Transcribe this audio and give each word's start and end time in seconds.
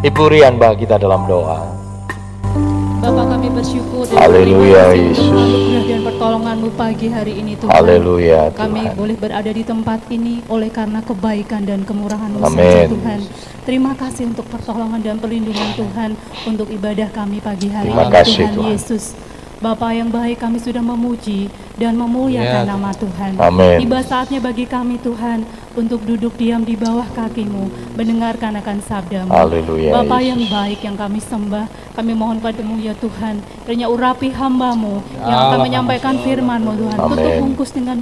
Ibu 0.00 0.32
Rian 0.32 0.56
bagi 0.56 0.88
kita 0.88 0.96
dalam 0.96 1.28
doa. 1.28 1.60
Bapak 3.00 3.36
kami 3.36 3.48
bersyukur 3.52 4.08
dan 4.08 4.16
Haleluya, 4.16 4.96
Yesus. 4.96 5.28
dan 5.84 6.00
pertolonganmu 6.04 6.68
pagi 6.72 7.12
hari 7.12 7.36
ini 7.36 7.52
Tuhan. 7.56 7.68
Haleluya 7.68 8.48
Kami 8.52 8.80
Tuhan. 8.80 8.96
boleh 8.96 9.16
berada 9.16 9.50
di 9.52 9.60
tempat 9.60 10.00
ini 10.08 10.40
oleh 10.48 10.72
karena 10.72 11.04
kebaikan 11.04 11.68
dan 11.68 11.84
kemurahan-Mu 11.84 12.40
Amin. 12.40 12.96
Tuhan. 12.96 13.20
Terima 13.64 13.92
kasih 13.92 14.32
untuk 14.32 14.48
pertolongan 14.48 15.04
dan 15.04 15.16
perlindungan 15.20 15.68
Tuhan 15.76 16.10
untuk 16.48 16.72
ibadah 16.72 17.08
kami 17.12 17.44
pagi 17.44 17.68
hari 17.68 17.92
Terima 17.92 18.08
ini 18.08 18.12
kasih, 18.16 18.44
Tuhan, 18.48 18.56
Tuhan. 18.56 18.70
Yesus. 18.72 19.04
Bapa 19.60 19.92
yang 19.92 20.08
baik 20.08 20.40
kami 20.40 20.56
sudah 20.56 20.80
memuji 20.80 21.52
dan 21.76 21.92
memuliakan 21.92 22.64
Ya, 22.64 22.64
nama 22.64 22.96
Tuhan. 22.96 23.36
Amin. 23.36 23.84
Tiba 23.84 24.00
saatnya 24.00 24.40
bagi 24.40 24.64
kami 24.64 24.96
Tuhan 25.04 25.44
untuk 25.76 26.00
duduk 26.08 26.32
diam 26.40 26.64
di 26.64 26.80
bawah 26.80 27.04
kakimu 27.12 27.68
mendengarkan 27.92 28.56
akan 28.56 28.80
sabdamu. 28.80 29.28
Haleluya, 29.28 29.92
Bapa 29.92 30.24
yang 30.24 30.40
baik 30.48 30.80
yang 30.80 30.96
kami 30.96 31.20
sembah, 31.20 31.68
kami 31.92 32.16
mohon 32.16 32.40
padamu 32.40 32.80
ya 32.80 32.96
Tuhan, 32.96 33.44
kiranya 33.68 33.92
urapi 33.92 34.32
hambamu 34.32 35.04
yang 35.20 35.38
akan 35.52 35.58
menyampaikan 35.60 36.16
firman-Mu 36.24 36.72
Tuhan. 36.80 36.96
Amin. 36.96 37.12
Tutup 37.20 37.32
bungkus 37.44 37.70
dengan 37.76 38.00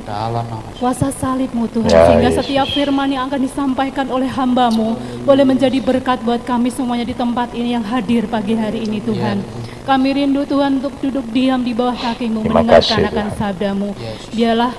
kuasa 0.79 1.11
salibmu 1.11 1.67
Tuhan 1.75 1.91
Ya, 1.91 2.07
sehingga 2.07 2.31
Yesus. 2.31 2.39
setiap 2.47 2.71
firman 2.71 3.11
yang 3.11 3.27
akan 3.27 3.41
disampaikan 3.43 4.07
oleh 4.15 4.31
hambamu 4.31 4.95
boleh 5.27 5.43
menjadi 5.43 5.83
berkat 5.83 6.23
buat 6.23 6.47
kami 6.47 6.71
semuanya 6.71 7.03
di 7.03 7.19
tempat 7.19 7.51
ini 7.51 7.75
yang 7.75 7.83
hadir 7.83 8.31
pagi 8.31 8.55
hari 8.55 8.87
ini 8.87 9.03
Tuhan 9.03 9.43
kami 9.89 10.21
rindu 10.21 10.45
Tuhan 10.45 10.85
untuk 10.85 10.93
duduk 11.01 11.25
diam 11.33 11.65
di 11.65 11.73
bawah 11.73 11.97
kakimu 11.97 12.45
Terima 12.45 12.61
mendengarkan 12.61 12.99
kasih, 13.01 13.09
akan 13.09 13.27
Tuhan. 13.33 13.39
sabdamu 13.41 13.89
biarlah 14.37 14.73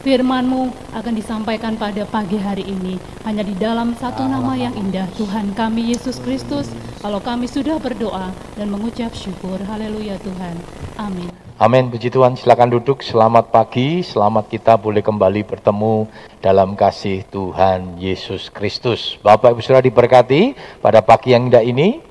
firmanmu 0.00 0.62
akan 0.96 1.12
disampaikan 1.12 1.76
pada 1.76 2.08
pagi 2.08 2.40
hari 2.40 2.64
ini 2.64 2.96
hanya 3.28 3.44
di 3.44 3.52
dalam 3.60 3.92
satu 3.92 4.24
nama 4.24 4.56
yang 4.56 4.72
indah 4.72 5.04
Tuhan 5.20 5.52
kami 5.52 5.92
Yesus 5.92 6.16
Kristus 6.24 6.72
kalau 7.04 7.20
kami 7.20 7.44
sudah 7.44 7.76
berdoa 7.76 8.32
dan 8.56 8.72
mengucap 8.72 9.12
syukur 9.12 9.60
haleluya 9.68 10.16
Tuhan 10.24 10.56
amin 10.96 11.28
Amin, 11.56 11.88
puji 11.88 12.12
Tuhan. 12.12 12.36
Silakan 12.36 12.68
duduk. 12.68 13.00
Selamat 13.00 13.48
pagi. 13.48 14.04
Selamat 14.04 14.44
kita 14.44 14.76
boleh 14.76 15.00
kembali 15.00 15.40
bertemu 15.40 16.04
dalam 16.44 16.76
kasih 16.76 17.24
Tuhan 17.32 17.96
Yesus 17.96 18.52
Kristus. 18.52 19.16
Bapak 19.24 19.56
Ibu 19.56 19.64
Saudara 19.64 19.80
diberkati 19.80 20.52
pada 20.84 21.00
pagi 21.00 21.32
yang 21.32 21.48
indah 21.48 21.64
ini. 21.64 22.05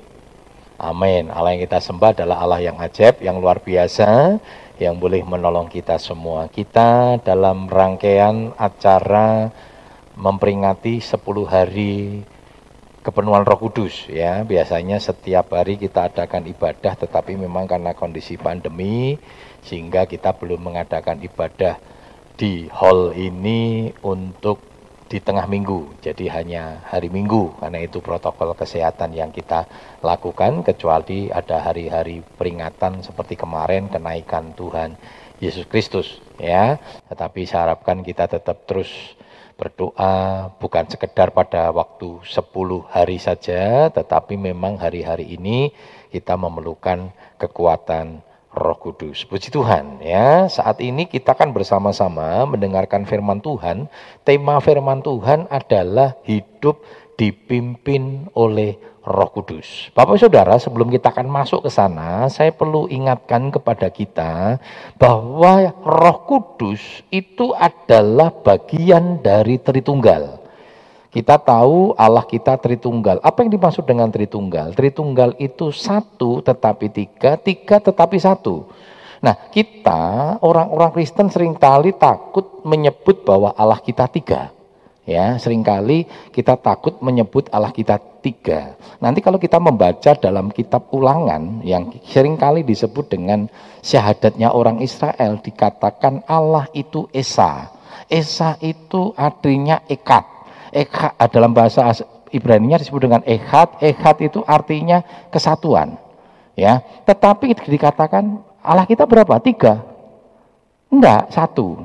Amin. 0.76 1.32
Allah 1.32 1.56
yang 1.56 1.64
kita 1.64 1.80
sembah 1.80 2.12
adalah 2.12 2.36
Allah 2.44 2.60
yang 2.60 2.76
ajaib, 2.76 3.24
yang 3.24 3.40
luar 3.40 3.64
biasa, 3.64 4.36
yang 4.76 5.00
boleh 5.00 5.24
menolong 5.24 5.72
kita 5.72 5.96
semua. 5.96 6.52
Kita 6.52 7.16
dalam 7.24 7.64
rangkaian 7.64 8.52
acara 8.60 9.48
memperingati 10.20 11.00
10 11.00 11.48
hari 11.48 12.20
kepenuhan 13.00 13.48
Roh 13.48 13.56
Kudus 13.56 14.04
ya. 14.12 14.44
Biasanya 14.44 15.00
setiap 15.00 15.56
hari 15.56 15.80
kita 15.80 16.12
adakan 16.12 16.44
ibadah 16.44 16.92
tetapi 16.92 17.40
memang 17.40 17.64
karena 17.64 17.96
kondisi 17.96 18.36
pandemi 18.36 19.16
sehingga 19.64 20.04
kita 20.04 20.36
belum 20.36 20.60
mengadakan 20.60 21.24
ibadah 21.24 21.80
di 22.36 22.68
hall 22.68 23.16
ini 23.16 23.96
untuk 24.04 24.75
di 25.06 25.22
tengah 25.22 25.46
minggu. 25.46 26.02
Jadi 26.02 26.26
hanya 26.26 26.82
hari 26.82 27.06
Minggu 27.06 27.54
karena 27.62 27.78
itu 27.82 28.02
protokol 28.02 28.58
kesehatan 28.58 29.14
yang 29.14 29.30
kita 29.30 29.66
lakukan 30.02 30.66
kecuali 30.66 31.30
ada 31.30 31.62
hari-hari 31.62 32.22
peringatan 32.22 33.06
seperti 33.06 33.38
kemarin 33.38 33.86
kenaikan 33.86 34.50
Tuhan 34.58 34.98
Yesus 35.38 35.70
Kristus 35.70 36.18
ya. 36.42 36.82
Tetapi 37.06 37.46
saya 37.46 37.70
harapkan 37.70 38.02
kita 38.02 38.26
tetap 38.26 38.66
terus 38.66 38.90
berdoa 39.56 40.52
bukan 40.60 40.84
sekedar 40.84 41.32
pada 41.32 41.72
waktu 41.72 42.20
10 42.28 42.92
hari 42.92 43.16
saja, 43.16 43.88
tetapi 43.88 44.36
memang 44.36 44.76
hari-hari 44.76 45.32
ini 45.32 45.72
kita 46.12 46.36
memerlukan 46.36 47.08
kekuatan 47.40 48.20
Roh 48.56 48.80
Kudus. 48.80 49.28
Puji 49.28 49.52
Tuhan 49.52 50.00
ya. 50.00 50.48
Saat 50.48 50.80
ini 50.80 51.04
kita 51.04 51.36
kan 51.36 51.52
bersama-sama 51.52 52.48
mendengarkan 52.48 53.04
firman 53.04 53.44
Tuhan. 53.44 53.92
Tema 54.24 54.56
firman 54.64 55.04
Tuhan 55.04 55.44
adalah 55.52 56.16
hidup 56.24 56.80
dipimpin 57.20 58.32
oleh 58.32 58.80
Roh 59.04 59.30
Kudus. 59.30 59.92
Bapak 59.92 60.16
Saudara, 60.16 60.56
sebelum 60.56 60.88
kita 60.88 61.12
akan 61.12 61.28
masuk 61.28 61.68
ke 61.68 61.70
sana, 61.70 62.26
saya 62.32 62.50
perlu 62.50 62.88
ingatkan 62.88 63.52
kepada 63.52 63.92
kita 63.92 64.58
bahwa 64.96 65.76
Roh 65.84 66.18
Kudus 66.24 67.04
itu 67.12 67.52
adalah 67.54 68.32
bagian 68.32 69.20
dari 69.20 69.60
Tritunggal. 69.60 70.45
Kita 71.16 71.40
tahu 71.40 71.96
Allah 71.96 72.28
kita 72.28 72.60
Tritunggal. 72.60 73.24
Apa 73.24 73.40
yang 73.40 73.48
dimaksud 73.56 73.88
dengan 73.88 74.12
Tritunggal? 74.12 74.76
Tritunggal 74.76 75.40
itu 75.40 75.72
satu 75.72 76.44
tetapi 76.44 76.92
tiga, 76.92 77.40
tiga 77.40 77.80
tetapi 77.80 78.20
satu. 78.20 78.68
Nah, 79.24 79.48
kita 79.48 80.36
orang-orang 80.44 80.92
Kristen 80.92 81.32
sering 81.32 81.56
kali 81.56 81.96
takut 81.96 82.60
menyebut 82.68 83.24
bahwa 83.24 83.56
Allah 83.56 83.80
kita 83.80 84.04
tiga. 84.12 84.52
Ya, 85.08 85.40
sering 85.40 85.64
kali 85.64 86.04
kita 86.36 86.60
takut 86.60 87.00
menyebut 87.00 87.48
Allah 87.48 87.72
kita 87.72 87.96
tiga. 88.20 88.76
Nanti 89.00 89.24
kalau 89.24 89.40
kita 89.40 89.56
membaca 89.56 90.12
dalam 90.20 90.52
kitab 90.52 90.92
ulangan 90.92 91.64
yang 91.64 91.96
sering 92.04 92.36
kali 92.36 92.60
disebut 92.60 93.08
dengan 93.08 93.48
syahadatnya 93.80 94.52
orang 94.52 94.84
Israel 94.84 95.40
dikatakan 95.40 96.28
Allah 96.28 96.68
itu 96.76 97.08
Esa. 97.08 97.72
Esa 98.12 98.60
itu 98.60 99.16
artinya 99.16 99.80
ekat. 99.88 100.35
Eka 100.76 101.16
dalam 101.32 101.56
bahasa 101.56 101.88
As- 101.88 102.04
Ibrani-nya 102.28 102.76
disebut 102.76 103.08
dengan 103.08 103.22
ehad. 103.24 103.80
Ehad 103.80 104.16
itu 104.20 104.44
artinya 104.44 105.00
kesatuan. 105.32 105.96
Ya, 106.56 106.84
tetapi 107.04 107.56
dikatakan 107.56 108.44
Allah 108.60 108.84
kita 108.84 109.08
berapa? 109.08 109.40
Tiga. 109.40 109.84
Enggak, 110.92 111.32
satu. 111.32 111.84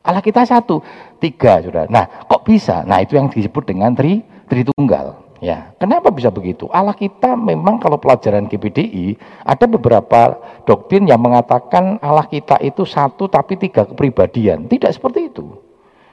Allah 0.00 0.24
kita 0.24 0.42
satu, 0.48 0.80
tiga 1.20 1.60
sudah. 1.60 1.84
Nah, 1.86 2.08
kok 2.24 2.42
bisa? 2.42 2.82
Nah, 2.88 3.04
itu 3.04 3.14
yang 3.14 3.28
disebut 3.28 3.68
dengan 3.68 3.92
tri 3.92 4.24
tritunggal. 4.48 5.30
Ya, 5.40 5.72
kenapa 5.80 6.12
bisa 6.12 6.28
begitu? 6.28 6.68
Allah 6.68 6.92
kita 6.92 7.32
memang 7.32 7.80
kalau 7.80 7.96
pelajaran 7.96 8.44
GPDI 8.44 9.16
ada 9.40 9.64
beberapa 9.64 10.36
doktrin 10.68 11.08
yang 11.08 11.16
mengatakan 11.16 11.96
Allah 12.04 12.28
kita 12.28 12.60
itu 12.60 12.84
satu 12.84 13.24
tapi 13.24 13.56
tiga 13.56 13.88
kepribadian. 13.88 14.68
Tidak 14.68 14.92
seperti 14.92 15.32
itu. 15.32 15.69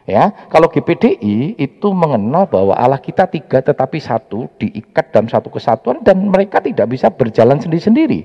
Ya, 0.08 0.32
kalau 0.48 0.72
GPDI 0.72 1.60
itu 1.60 1.88
mengenal 1.92 2.48
bahwa 2.48 2.72
Allah 2.80 2.96
kita 2.96 3.28
tiga 3.28 3.60
tetapi 3.60 4.00
satu 4.00 4.48
diikat 4.56 5.12
dalam 5.12 5.28
satu 5.28 5.52
kesatuan 5.52 6.00
dan 6.00 6.32
mereka 6.32 6.64
tidak 6.64 6.88
bisa 6.88 7.12
berjalan 7.12 7.60
sendiri-sendiri. 7.60 8.24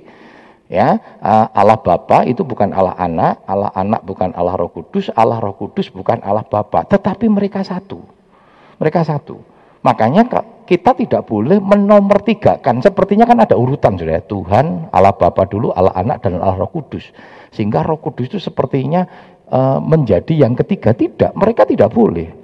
Ya, 0.71 1.03
Allah 1.51 1.77
Bapa 1.83 2.23
itu 2.23 2.47
bukan 2.47 2.71
Allah 2.71 2.95
Anak, 2.95 3.43
Allah 3.51 3.75
Anak 3.75 4.07
bukan 4.07 4.31
Allah 4.33 4.55
Roh 4.55 4.71
Kudus, 4.71 5.11
Allah 5.13 5.43
Roh 5.43 5.59
Kudus 5.59 5.91
bukan 5.91 6.23
Allah 6.23 6.47
Bapa, 6.47 6.87
tetapi 6.87 7.27
mereka 7.27 7.67
satu. 7.67 7.99
Mereka 8.79 9.03
satu. 9.03 9.43
Makanya 9.83 10.23
ka- 10.31 10.47
kita 10.65 10.95
tidak 10.95 11.27
boleh 11.27 11.59
menomortigakan. 11.59 12.79
Sepertinya 12.81 13.27
kan 13.27 13.43
ada 13.43 13.59
urutan 13.59 13.99
sudah 13.99 14.17
ya. 14.17 14.23
Tuhan, 14.23 14.89
Allah 14.95 15.13
Bapa 15.13 15.45
dulu, 15.51 15.75
Allah 15.75 15.93
Anak 15.99 16.23
dan 16.23 16.39
Allah 16.39 16.55
Roh 16.55 16.71
Kudus. 16.71 17.11
Sehingga 17.51 17.83
Roh 17.83 17.99
Kudus 17.99 18.31
itu 18.33 18.39
sepertinya 18.39 19.05
eh, 19.53 19.79
menjadi 19.85 20.49
yang 20.49 20.57
ketiga 20.57 20.97
tidak. 20.97 21.37
Mereka 21.37 21.69
tidak 21.69 21.93
boleh. 21.93 22.43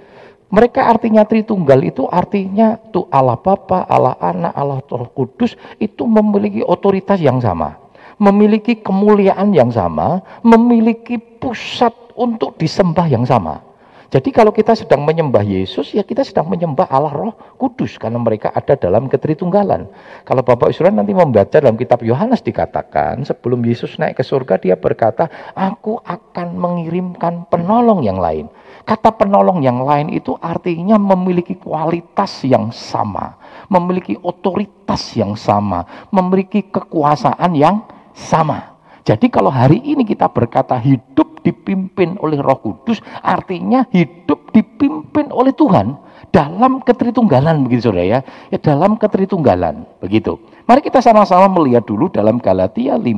Mereka 0.48 0.80
artinya 0.80 1.28
Tritunggal 1.28 1.84
itu 1.84 2.08
artinya 2.08 2.80
tuh 2.88 3.04
Allah 3.12 3.36
Bapa, 3.36 3.84
Allah 3.84 4.16
Anak, 4.16 4.52
Allah 4.56 4.80
Roh 4.88 5.12
Kudus 5.12 5.52
itu 5.76 6.08
memiliki 6.08 6.64
otoritas 6.64 7.20
yang 7.20 7.36
sama, 7.36 7.76
memiliki 8.16 8.80
kemuliaan 8.80 9.52
yang 9.52 9.68
sama, 9.68 10.24
memiliki 10.40 11.20
pusat 11.20 11.92
untuk 12.16 12.56
disembah 12.56 13.04
yang 13.12 13.28
sama. 13.28 13.67
Jadi 14.08 14.32
kalau 14.32 14.48
kita 14.56 14.72
sedang 14.72 15.04
menyembah 15.04 15.44
Yesus, 15.44 15.92
ya 15.92 16.00
kita 16.00 16.24
sedang 16.24 16.48
menyembah 16.48 16.88
Allah 16.88 17.12
Roh 17.12 17.36
Kudus 17.60 18.00
karena 18.00 18.16
mereka 18.16 18.48
ada 18.56 18.72
dalam 18.72 19.04
ketritunggalan. 19.04 19.84
Kalau 20.24 20.40
Bapak 20.40 20.72
Israel 20.72 20.96
nanti 20.96 21.12
membaca 21.12 21.60
dalam 21.60 21.76
kitab 21.76 22.00
Yohanes 22.00 22.40
dikatakan 22.40 23.20
sebelum 23.28 23.60
Yesus 23.68 24.00
naik 24.00 24.16
ke 24.16 24.24
surga 24.24 24.56
dia 24.64 24.80
berkata, 24.80 25.28
"Aku 25.52 26.00
akan 26.00 26.56
mengirimkan 26.56 27.52
penolong 27.52 28.00
yang 28.00 28.16
lain." 28.16 28.48
Kata 28.88 29.12
penolong 29.12 29.60
yang 29.60 29.84
lain 29.84 30.08
itu 30.08 30.32
artinya 30.40 30.96
memiliki 30.96 31.60
kualitas 31.60 32.40
yang 32.48 32.72
sama, 32.72 33.36
memiliki 33.68 34.16
otoritas 34.24 35.12
yang 35.20 35.36
sama, 35.36 35.84
memiliki 36.08 36.64
kekuasaan 36.64 37.52
yang 37.52 37.84
sama. 38.16 38.77
Jadi 39.08 39.32
kalau 39.32 39.48
hari 39.48 39.80
ini 39.80 40.04
kita 40.04 40.28
berkata 40.28 40.76
hidup 40.76 41.40
dipimpin 41.40 42.20
oleh 42.20 42.36
Roh 42.44 42.60
Kudus, 42.60 43.00
artinya 43.24 43.88
hidup 43.88 44.52
dipimpin 44.52 45.32
oleh 45.32 45.56
Tuhan 45.56 45.96
dalam 46.28 46.84
ketritunggalan 46.84 47.64
begitu 47.64 47.88
Saudara 47.88 48.04
ya. 48.04 48.20
Ya 48.52 48.60
dalam 48.60 49.00
ketritunggalan 49.00 49.88
begitu. 50.04 50.36
Mari 50.68 50.84
kita 50.84 51.00
sama-sama 51.00 51.48
melihat 51.48 51.88
dulu 51.88 52.12
dalam 52.12 52.36
Galatia 52.36 53.00
5 53.00 53.08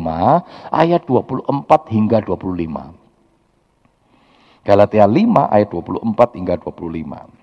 ayat 0.70 1.02
24 1.10 1.50
hingga 1.90 2.22
25. 2.22 4.62
Galatia 4.62 5.10
5 5.10 5.50
ayat 5.50 5.69
24 5.75 6.38
hingga 6.38 6.54
25. 6.62 7.39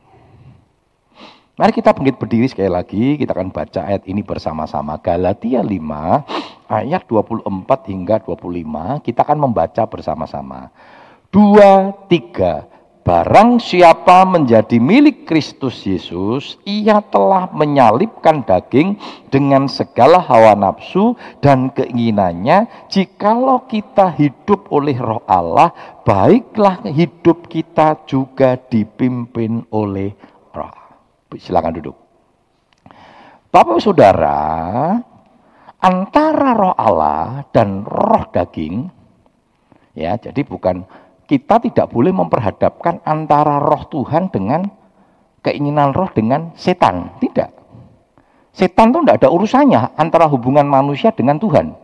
Mari 1.58 1.74
kita 1.74 1.90
bangkit 1.90 2.22
berdiri 2.22 2.46
sekali 2.46 2.70
lagi, 2.70 3.18
kita 3.18 3.34
akan 3.34 3.50
baca 3.50 3.90
ayat 3.90 4.06
ini 4.06 4.22
bersama-sama. 4.22 5.02
Galatia 5.02 5.66
5 5.66 6.70
ayat 6.70 7.02
24 7.10 7.50
hingga 7.90 8.22
25, 8.22 9.02
kita 9.02 9.26
akan 9.26 9.50
membaca 9.50 9.90
bersama-sama. 9.90 10.70
Dua, 11.34 11.98
tiga. 12.06 12.70
Barang 13.02 13.58
siapa 13.58 14.22
menjadi 14.30 14.78
milik 14.78 15.26
Kristus 15.26 15.82
Yesus, 15.82 16.62
ia 16.62 17.02
telah 17.02 17.50
menyalibkan 17.50 18.46
daging 18.46 18.94
dengan 19.34 19.66
segala 19.66 20.22
hawa 20.22 20.54
nafsu 20.54 21.18
dan 21.42 21.74
keinginannya. 21.74 22.70
Jikalau 22.86 23.66
kita 23.66 24.14
hidup 24.14 24.70
oleh 24.70 24.94
roh 25.02 25.26
Allah, 25.26 25.74
baiklah 26.06 26.86
hidup 26.86 27.50
kita 27.50 27.98
juga 28.06 28.62
dipimpin 28.62 29.66
oleh 29.74 30.14
roh 30.54 30.87
Silakan 31.36 31.76
duduk. 31.76 31.96
Bapak 33.52 33.84
Saudara, 33.84 34.40
antara 35.84 36.50
roh 36.56 36.76
Allah 36.76 37.44
dan 37.52 37.84
roh 37.84 38.24
daging 38.32 38.88
ya, 39.98 40.16
jadi 40.16 40.44
bukan 40.48 40.88
kita 41.28 41.60
tidak 41.60 41.92
boleh 41.92 42.16
memperhadapkan 42.16 43.04
antara 43.04 43.60
roh 43.60 43.84
Tuhan 43.92 44.32
dengan 44.32 44.68
keinginan 45.44 45.92
roh 45.92 46.08
dengan 46.16 46.56
setan, 46.56 47.20
tidak. 47.20 47.52
Setan 48.56 48.90
itu 48.90 49.04
tidak 49.04 49.22
ada 49.22 49.30
urusannya 49.30 49.82
antara 50.00 50.26
hubungan 50.26 50.66
manusia 50.66 51.14
dengan 51.14 51.38
Tuhan. 51.38 51.76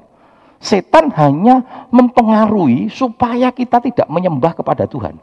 Setan 0.64 1.12
hanya 1.14 1.88
mempengaruhi 1.92 2.88
supaya 2.88 3.52
kita 3.52 3.84
tidak 3.84 4.08
menyembah 4.08 4.56
kepada 4.56 4.88
Tuhan. 4.88 5.20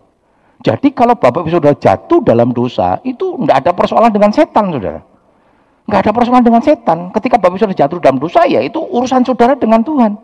Jadi 0.61 0.93
kalau 0.93 1.17
Bapak 1.17 1.49
sudah 1.49 1.73
jatuh 1.73 2.21
dalam 2.21 2.53
dosa, 2.53 3.01
itu 3.01 3.41
tidak 3.41 3.65
ada 3.65 3.73
persoalan 3.73 4.13
dengan 4.13 4.29
setan, 4.29 4.69
saudara. 4.69 5.01
Nggak 5.89 6.01
ada 6.05 6.13
persoalan 6.13 6.45
dengan 6.45 6.61
setan. 6.61 7.09
Ketika 7.17 7.41
Bapak 7.41 7.57
sudah 7.57 7.73
jatuh 7.73 7.97
dalam 7.97 8.21
dosa, 8.21 8.45
ya 8.45 8.61
itu 8.61 8.77
urusan 8.77 9.25
saudara 9.25 9.57
dengan 9.57 9.81
Tuhan. 9.81 10.21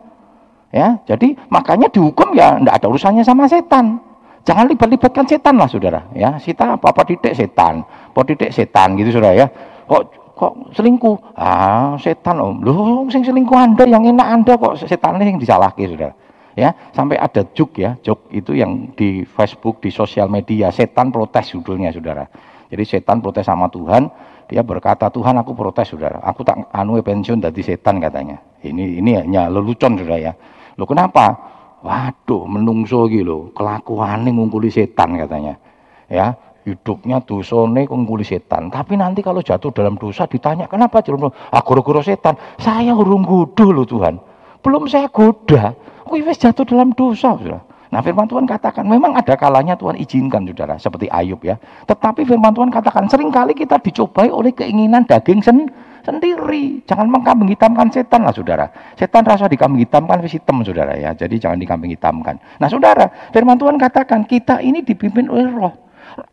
Ya, 0.69 1.01
jadi 1.09 1.33
makanya 1.49 1.89
dihukum 1.89 2.37
ya 2.37 2.59
tidak 2.59 2.75
ada 2.77 2.87
urusannya 2.91 3.23
sama 3.25 3.49
setan. 3.49 3.97
Jangan 4.45 4.69
libat-libatkan 4.69 5.25
setan 5.25 5.57
lah, 5.57 5.67
saudara. 5.67 6.05
Ya, 6.13 6.37
kita 6.37 6.77
apa-apa 6.77 7.01
titik 7.03 7.33
setan, 7.33 7.81
apa 7.83 8.21
titik 8.21 8.53
setan 8.53 8.93
gitu, 8.93 9.17
saudara 9.17 9.33
ya. 9.33 9.47
Kok 9.89 10.01
kok 10.37 10.53
selingkuh? 10.77 11.33
Ah, 11.33 11.97
setan 11.97 12.37
om. 12.37 12.61
Loh, 12.61 13.09
sing 13.09 13.25
selingkuh 13.25 13.57
Anda 13.57 13.89
yang 13.89 14.05
enak 14.05 14.27
Anda 14.27 14.53
kok 14.53 14.85
setannya 14.85 15.25
yang 15.25 15.41
disalahkan, 15.41 15.89
saudara 15.89 16.26
ya 16.57 16.73
sampai 16.89 17.21
ada 17.21 17.45
juk 17.53 17.77
ya 17.77 17.93
juk 18.01 18.33
itu 18.33 18.57
yang 18.57 18.97
di 18.97 19.21
Facebook 19.21 19.77
di 19.77 19.93
sosial 19.93 20.25
media 20.25 20.73
setan 20.73 21.13
protes 21.13 21.53
judulnya 21.53 21.93
saudara. 21.93 22.25
Jadi 22.67 22.83
setan 22.83 23.21
protes 23.21 23.45
sama 23.45 23.69
Tuhan 23.69 24.09
dia 24.49 24.65
berkata 24.65 25.13
Tuhan 25.13 25.37
aku 25.37 25.53
protes 25.53 25.93
saudara. 25.93 26.17
Aku 26.25 26.41
tak 26.41 26.65
anu 26.73 26.97
pensiun 26.97 27.37
dari 27.37 27.61
setan 27.61 28.01
katanya. 28.01 28.41
Ini 28.65 28.97
ini 28.97 29.11
hanya 29.21 29.53
lelucon 29.53 30.01
saudara 30.01 30.17
ya. 30.17 30.33
Lo 30.81 30.89
kenapa? 30.89 31.37
Waduh 31.85 32.49
menungso 32.49 33.05
gitu 33.05 33.53
kelakuan 33.53 34.25
ngungkuli 34.25 34.73
setan 34.73 35.13
katanya. 35.13 35.61
Ya 36.09 36.33
hidupnya 36.65 37.21
dosone 37.21 37.85
ngungkuli 37.85 38.25
setan. 38.25 38.73
Tapi 38.73 38.97
nanti 38.97 39.21
kalau 39.21 39.45
jatuh 39.45 39.69
dalam 39.69 39.95
dosa 39.95 40.25
ditanya 40.25 40.65
kenapa 40.65 41.05
jatuh 41.05 41.29
ah 41.53 41.61
guru 41.61 42.01
setan. 42.01 42.33
Saya 42.57 42.97
urung 42.97 43.21
gudo 43.23 43.69
loh 43.69 43.85
Tuhan. 43.85 44.17
Belum 44.65 44.89
saya 44.89 45.07
goda 45.07 45.71
Kuwi 46.07 46.23
wis 46.23 46.39
jatuh 46.39 46.63
dalam 46.63 46.95
dosa, 46.95 47.35
Saudara. 47.35 47.59
Nah, 47.87 48.03
firman 48.03 48.27
Tuhan 48.27 48.43
katakan 48.43 48.83
memang 48.83 49.15
ada 49.15 49.39
kalanya 49.39 49.79
Tuhan 49.79 49.95
izinkan 49.95 50.43
Saudara, 50.43 50.75
seperti 50.75 51.07
Ayub 51.07 51.39
ya. 51.39 51.55
Tetapi 51.87 52.27
firman 52.27 52.51
Tuhan 52.51 52.67
katakan 52.67 53.07
sering 53.07 53.31
kali 53.31 53.55
kita 53.55 53.79
dicobai 53.79 54.27
oleh 54.27 54.51
keinginan 54.51 55.07
daging 55.07 55.39
sen 55.39 55.71
sendiri. 56.03 56.83
Jangan 56.83 57.07
mengkambing 57.07 57.47
hitamkan 57.51 57.87
setan 57.87 58.27
lah 58.27 58.35
Saudara. 58.35 58.67
Setan 58.99 59.23
rasa 59.23 59.47
dikambing 59.47 59.87
hitamkan 59.87 60.19
wis 60.19 60.35
hitam 60.35 60.59
Saudara 60.67 60.99
ya. 60.99 61.15
Jadi 61.15 61.39
jangan 61.39 61.59
dikambing 61.59 61.95
hitamkan. 61.95 62.35
Nah, 62.59 62.67
Saudara, 62.67 63.07
firman 63.31 63.55
Tuhan 63.55 63.79
katakan 63.79 64.27
kita 64.27 64.59
ini 64.59 64.83
dipimpin 64.83 65.31
oleh 65.31 65.47
roh. 65.47 65.75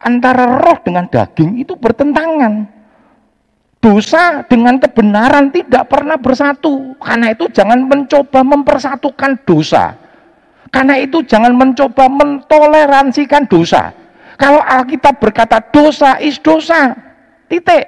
Antara 0.03 0.59
roh 0.59 0.79
dengan 0.83 1.07
daging 1.07 1.61
itu 1.63 1.79
bertentangan 1.79 2.74
dosa 3.85 4.41
dengan 4.49 4.81
kebenaran 4.81 5.53
tidak 5.53 5.93
pernah 5.93 6.17
bersatu. 6.17 6.97
Karena 6.97 7.37
itu 7.37 7.53
jangan 7.53 7.85
mencoba 7.85 8.41
mempersatukan 8.41 9.45
dosa. 9.45 9.93
Karena 10.73 10.97
itu 10.97 11.21
jangan 11.21 11.53
mencoba 11.53 12.09
mentoleransikan 12.09 13.45
dosa. 13.45 13.93
Kalau 14.41 14.65
Alkitab 14.65 15.21
berkata 15.21 15.61
dosa 15.61 16.17
is 16.17 16.41
dosa. 16.41 16.97
Titik. 17.45 17.85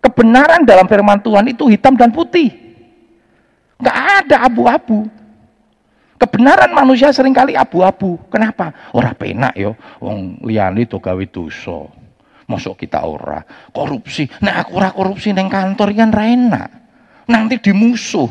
Kebenaran 0.00 0.64
dalam 0.64 0.88
firman 0.88 1.20
Tuhan 1.20 1.44
itu 1.52 1.68
hitam 1.68 1.92
dan 1.92 2.08
putih. 2.08 2.48
Enggak 3.76 4.24
ada 4.24 4.48
abu-abu. 4.48 5.04
Kebenaran 6.16 6.72
manusia 6.72 7.12
sering 7.12 7.36
kali 7.36 7.52
abu-abu. 7.52 8.16
Kenapa? 8.32 8.72
Orang 8.96 9.12
penak 9.20 9.52
yo, 9.52 9.76
wong 10.00 10.40
liyane 10.40 10.88
to 10.88 10.96
gawe 10.96 11.20
dosa. 11.28 11.84
Masuk 12.46 12.78
kita 12.78 13.02
ora 13.02 13.42
korupsi. 13.74 14.30
Nah 14.42 14.62
aku 14.62 14.78
ora 14.78 14.94
korupsi 14.94 15.34
neng 15.34 15.50
kantor 15.50 15.90
kan 15.94 16.10
rena. 16.14 16.64
Nanti 17.26 17.58
dimusuh. 17.58 18.30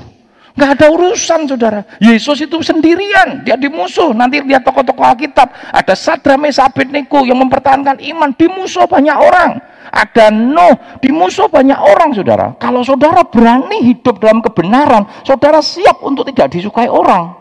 Nggak 0.56 0.72
ada 0.80 0.88
urusan 0.88 1.40
saudara. 1.52 1.84
Yesus 2.00 2.40
itu 2.48 2.64
sendirian. 2.64 3.44
Dia 3.44 3.60
dimusuh. 3.60 4.16
Nanti 4.16 4.40
lihat 4.40 4.64
tokoh-tokoh 4.64 5.04
Alkitab. 5.04 5.52
Ada 5.52 6.00
Sadra 6.00 6.40
Mesabit 6.40 6.88
Niko 6.96 7.28
yang 7.28 7.44
mempertahankan 7.44 8.00
iman. 8.00 8.32
Dimusuh 8.32 8.88
banyak 8.88 9.20
orang. 9.20 9.60
Ada 9.92 10.32
Nuh. 10.32 11.04
Dimusuh 11.04 11.52
banyak 11.52 11.76
orang 11.76 12.16
saudara. 12.16 12.56
Kalau 12.56 12.88
saudara 12.88 13.28
berani 13.28 13.84
hidup 13.84 14.24
dalam 14.24 14.40
kebenaran. 14.40 15.04
Saudara 15.28 15.60
siap 15.60 16.00
untuk 16.00 16.24
tidak 16.32 16.56
disukai 16.56 16.88
orang. 16.88 17.36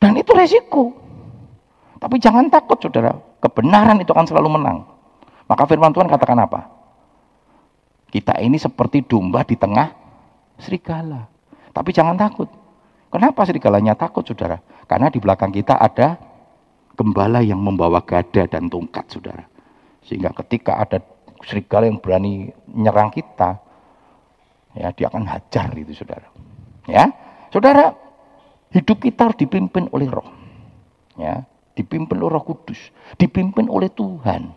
Dan 0.00 0.16
itu 0.16 0.32
resiko. 0.32 0.96
Tapi 2.00 2.16
jangan 2.16 2.48
takut 2.48 2.80
saudara, 2.80 3.12
kebenaran 3.40 3.98
itu 4.00 4.12
akan 4.12 4.26
selalu 4.28 4.60
menang. 4.60 4.86
Maka 5.50 5.66
firman 5.66 5.90
Tuhan 5.90 6.06
katakan 6.06 6.38
apa? 6.38 6.70
Kita 8.10 8.38
ini 8.38 8.60
seperti 8.60 9.02
domba 9.02 9.42
di 9.42 9.58
tengah 9.58 9.90
serigala. 10.60 11.26
Tapi 11.74 11.90
jangan 11.90 12.14
takut. 12.14 12.46
Kenapa 13.10 13.42
serigalanya 13.42 13.98
takut 13.98 14.22
saudara? 14.22 14.62
Karena 14.86 15.10
di 15.10 15.18
belakang 15.18 15.50
kita 15.50 15.74
ada 15.78 16.14
gembala 16.94 17.42
yang 17.42 17.58
membawa 17.58 18.02
gada 18.02 18.46
dan 18.46 18.70
tongkat 18.70 19.10
saudara. 19.10 19.46
Sehingga 20.06 20.30
ketika 20.36 20.78
ada 20.78 21.02
serigala 21.42 21.90
yang 21.90 21.98
berani 21.98 22.54
nyerang 22.70 23.10
kita, 23.10 23.58
ya 24.76 24.94
dia 24.94 25.06
akan 25.10 25.26
hajar 25.26 25.74
itu 25.74 25.96
saudara. 25.96 26.28
Ya, 26.86 27.10
saudara, 27.50 27.94
hidup 28.74 29.02
kita 29.02 29.30
harus 29.30 29.38
dipimpin 29.38 29.90
oleh 29.90 30.10
roh. 30.10 30.26
Ya, 31.18 31.46
dipimpin 31.80 32.20
oleh 32.20 32.36
Roh 32.36 32.44
Kudus, 32.44 32.92
dipimpin 33.16 33.66
oleh 33.72 33.88
Tuhan. 33.88 34.52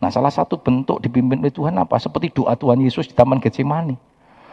Nah, 0.00 0.08
salah 0.08 0.32
satu 0.32 0.56
bentuk 0.62 1.02
dipimpin 1.02 1.42
oleh 1.42 1.52
Tuhan 1.52 1.76
apa? 1.76 1.98
Seperti 1.98 2.32
doa 2.32 2.54
Tuhan 2.54 2.80
Yesus 2.80 3.10
di 3.10 3.14
Taman 3.18 3.42
Getsemani. 3.42 3.98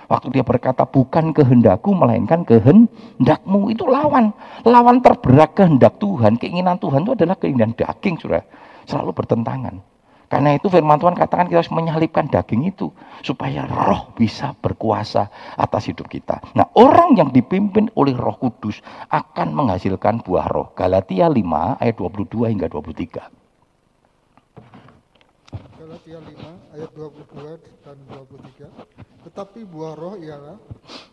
Waktu 0.07 0.39
dia 0.39 0.43
berkata, 0.43 0.87
bukan 0.87 1.35
kehendakku, 1.35 1.91
melainkan 1.91 2.47
kehendakmu. 2.47 3.71
Itu 3.71 3.87
lawan. 3.91 4.31
Lawan 4.63 5.03
terberat 5.03 5.51
kehendak 5.51 5.99
Tuhan. 5.99 6.39
Keinginan 6.39 6.79
Tuhan 6.79 7.03
itu 7.03 7.11
adalah 7.11 7.35
keinginan 7.35 7.75
daging, 7.75 8.15
sudah 8.15 8.43
Selalu 8.87 9.11
bertentangan. 9.11 9.83
Karena 10.27 10.59
itu 10.59 10.67
firman 10.67 10.99
Tuhan 10.99 11.15
katakan 11.15 11.47
kita 11.47 11.63
harus 11.63 11.71
menyalipkan 11.71 12.27
daging 12.27 12.67
itu 12.67 12.91
supaya 13.23 13.63
roh 13.63 14.11
bisa 14.11 14.51
berkuasa 14.59 15.31
atas 15.55 15.87
hidup 15.87 16.11
kita. 16.11 16.43
Nah, 16.51 16.67
orang 16.75 17.15
yang 17.15 17.31
dipimpin 17.31 17.87
oleh 17.95 18.11
Roh 18.11 18.35
Kudus 18.35 18.83
akan 19.07 19.55
menghasilkan 19.55 20.19
buah 20.27 20.51
roh. 20.51 20.75
Galatia 20.75 21.31
5 21.31 21.79
ayat 21.79 21.95
22 21.95 22.51
hingga 22.51 22.67
23. 22.67 23.47
Galatia 25.79 26.19
5 26.19 26.75
ayat 26.75 26.91
22 26.91 27.87
dan 27.87 27.97
23. 28.11 28.67
Tetapi 29.31 29.59
buah 29.63 29.95
roh 29.95 30.19
ialah 30.19 30.59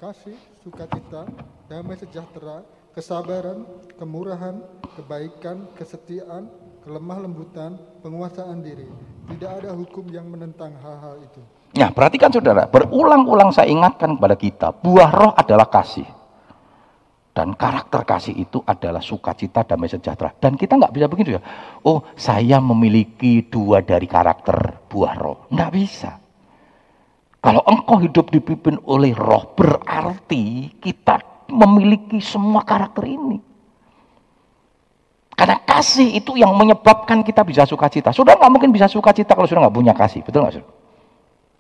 kasih, 0.03 0.35
sukacita, 0.67 1.23
damai 1.71 1.95
sejahtera, 1.95 2.67
kesabaran, 2.91 3.63
kemurahan, 3.95 4.59
kebaikan, 4.99 5.71
kesetiaan, 5.79 6.51
kelemah 6.85 7.19
lembutan, 7.25 7.81
penguasaan 8.05 8.61
diri. 8.61 8.85
Tidak 9.33 9.51
ada 9.65 9.73
hukum 9.73 10.05
yang 10.13 10.29
menentang 10.29 10.77
hal-hal 10.85 11.17
itu. 11.25 11.41
Nah, 11.75 11.91
perhatikan 11.91 12.31
saudara, 12.31 12.69
berulang-ulang 12.69 13.51
saya 13.51 13.73
ingatkan 13.73 14.21
kepada 14.21 14.37
kita, 14.37 14.69
buah 14.71 15.11
roh 15.11 15.33
adalah 15.33 15.67
kasih. 15.73 16.07
Dan 17.35 17.59
karakter 17.59 18.07
kasih 18.07 18.37
itu 18.37 18.63
adalah 18.63 19.03
sukacita, 19.03 19.67
damai 19.67 19.91
sejahtera. 19.91 20.31
Dan 20.39 20.55
kita 20.55 20.79
nggak 20.79 20.95
bisa 20.95 21.11
begitu 21.11 21.35
ya. 21.35 21.43
Oh, 21.83 22.07
saya 22.15 22.63
memiliki 22.63 23.51
dua 23.51 23.83
dari 23.83 24.07
karakter 24.07 24.87
buah 24.87 25.15
roh. 25.19 25.51
Nggak 25.51 25.73
bisa. 25.75 26.11
Kalau 27.43 27.67
engkau 27.67 27.99
hidup 27.99 28.31
dipimpin 28.31 28.79
oleh 28.87 29.11
roh, 29.19 29.51
berarti 29.59 30.71
kita 30.79 31.49
memiliki 31.51 32.23
semua 32.23 32.63
karakter 32.63 33.03
ini. 33.03 33.54
Karena 35.35 35.59
kasih 35.67 36.15
itu 36.15 36.39
yang 36.39 36.55
menyebabkan 36.55 37.27
kita 37.27 37.43
bisa 37.43 37.67
sukacita. 37.67 38.15
Sudah 38.15 38.39
nggak 38.39 38.51
mungkin 38.55 38.71
bisa 38.71 38.87
sukacita 38.87 39.35
kalau 39.35 39.51
sudah 39.51 39.67
nggak 39.67 39.75
punya 39.75 39.95
kasih, 39.95 40.23
betul 40.23 40.47
nggak 40.47 40.55
sudah? 40.63 40.71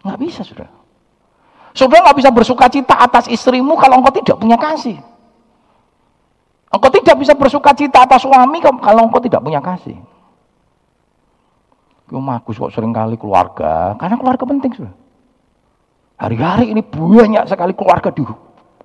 Nggak 0.07 0.19
bisa 0.23 0.41
sudah. 0.47 0.69
Sudah 1.75 1.99
nggak 2.07 2.17
bisa 2.23 2.31
bersukacita 2.31 2.95
atas 2.95 3.27
istrimu 3.27 3.75
kalau 3.75 3.99
engkau 3.99 4.15
tidak 4.15 4.39
punya 4.39 4.55
kasih. 4.55 4.95
Engkau 6.71 6.91
tidak 6.91 7.17
bisa 7.19 7.35
bersukacita 7.35 8.07
atas 8.07 8.23
suami 8.23 8.63
kalau 8.63 9.11
engkau 9.11 9.19
tidak 9.19 9.43
punya 9.43 9.59
kasih. 9.59 9.99
Yo 12.15 12.23
magus 12.23 12.61
kok 12.63 12.71
sering 12.71 12.95
kali 12.95 13.19
keluarga, 13.19 13.99
karena 13.99 14.15
keluarga 14.15 14.45
penting 14.47 14.71
sudah. 14.71 14.95
Hari-hari 16.15 16.71
ini 16.71 16.83
banyak 16.87 17.51
sekali 17.51 17.75
keluarga 17.75 18.15
di 18.15 18.23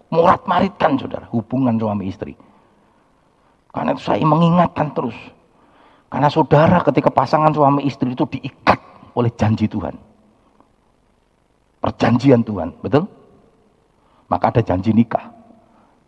murat 0.09 0.41
maritkan 0.49 0.97
saudara, 0.97 1.29
hubungan 1.29 1.77
suami 1.77 2.09
istri. 2.09 2.33
Karena 3.69 3.93
itu 3.93 4.01
saya 4.01 4.25
mengingatkan 4.25 4.91
terus. 4.97 5.17
Karena 6.09 6.25
saudara 6.25 6.81
ketika 6.81 7.13
pasangan 7.13 7.53
suami 7.53 7.85
istri 7.85 8.17
itu 8.17 8.25
diikat 8.25 8.81
oleh 9.13 9.29
janji 9.37 9.69
Tuhan. 9.69 9.93
Perjanjian 11.79 12.41
Tuhan, 12.43 12.75
betul? 12.81 13.07
Maka 14.27 14.51
ada 14.51 14.61
janji 14.65 14.91
nikah. 14.91 15.31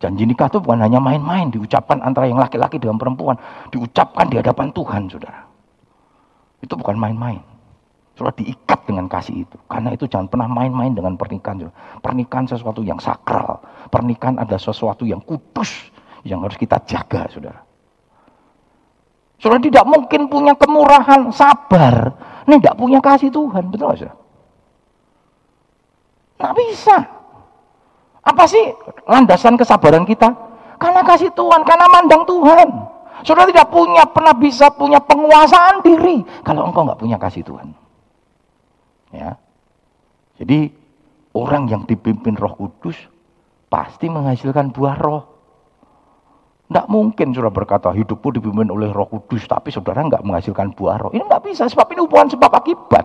Janji 0.02 0.26
nikah 0.26 0.50
itu 0.50 0.58
bukan 0.58 0.82
hanya 0.82 0.98
main-main, 0.98 1.48
diucapkan 1.54 2.02
antara 2.02 2.26
yang 2.26 2.42
laki-laki 2.42 2.82
dengan 2.82 2.98
perempuan. 2.98 3.38
Diucapkan 3.70 4.26
di 4.26 4.36
hadapan 4.42 4.74
Tuhan, 4.74 5.06
saudara. 5.06 5.46
Itu 6.60 6.74
bukan 6.74 6.98
main-main. 6.98 7.40
Saudara 8.18 8.34
diikat 8.42 8.84
dengan 8.84 9.06
kasih 9.06 9.46
itu. 9.46 9.56
Karena 9.70 9.94
itu 9.94 10.04
jangan 10.10 10.26
pernah 10.28 10.50
main-main 10.50 10.92
dengan 10.92 11.14
pernikahan. 11.14 11.62
Saudara. 11.62 11.76
Pernikahan 12.02 12.46
sesuatu 12.50 12.82
yang 12.82 12.98
sakral. 12.98 13.62
Pernikahan 13.88 14.42
adalah 14.42 14.60
sesuatu 14.60 15.06
yang 15.06 15.22
kudus 15.22 15.91
yang 16.22 16.42
harus 16.42 16.58
kita 16.58 16.78
jaga, 16.86 17.26
saudara. 17.30 17.62
Saudara 19.42 19.58
tidak 19.58 19.84
mungkin 19.86 20.30
punya 20.30 20.54
kemurahan, 20.54 21.30
sabar. 21.34 22.14
Ini 22.46 22.62
tidak 22.62 22.78
punya 22.78 22.98
kasih 23.02 23.30
Tuhan, 23.30 23.70
betul 23.70 23.94
saudara? 23.98 24.16
Nggak 26.38 26.54
bisa. 26.58 26.96
Apa 28.22 28.44
sih 28.46 28.64
landasan 29.06 29.58
kesabaran 29.58 30.06
kita? 30.06 30.30
Karena 30.78 31.02
kasih 31.06 31.30
Tuhan, 31.34 31.62
karena 31.66 31.86
mandang 31.90 32.22
Tuhan. 32.26 32.68
Saudara 33.22 33.46
tidak 33.46 33.70
punya 33.70 34.02
pernah 34.10 34.34
bisa 34.34 34.66
punya 34.74 34.98
penguasaan 34.98 35.78
diri 35.86 36.26
kalau 36.42 36.66
engkau 36.66 36.82
nggak 36.82 36.98
punya 36.98 37.18
kasih 37.22 37.46
Tuhan. 37.46 37.70
Ya. 39.14 39.38
Jadi 40.42 40.74
orang 41.38 41.70
yang 41.70 41.82
dipimpin 41.86 42.34
Roh 42.34 42.58
Kudus 42.58 42.98
pasti 43.70 44.10
menghasilkan 44.10 44.74
buah 44.74 44.96
roh. 44.98 45.22
Tidak 46.72 46.88
mungkin 46.88 47.36
saudara 47.36 47.52
berkata 47.52 47.92
hidupku 47.92 48.32
dipimpin 48.32 48.72
oleh 48.72 48.88
roh 48.88 49.04
kudus, 49.04 49.44
tapi 49.44 49.68
saudara 49.68 50.08
nggak 50.08 50.24
menghasilkan 50.24 50.72
buah 50.72 50.96
roh. 51.04 51.12
Ini 51.12 51.20
nggak 51.20 51.44
bisa, 51.44 51.68
sebab 51.68 51.84
ini 51.92 52.00
hubungan 52.00 52.32
sebab 52.32 52.48
akibat. 52.48 53.04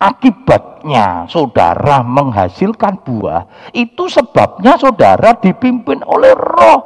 Akibatnya 0.00 1.28
saudara 1.28 2.00
menghasilkan 2.00 3.04
buah, 3.04 3.68
itu 3.76 4.08
sebabnya 4.08 4.80
saudara 4.80 5.36
dipimpin 5.36 6.00
oleh 6.08 6.32
roh. 6.32 6.80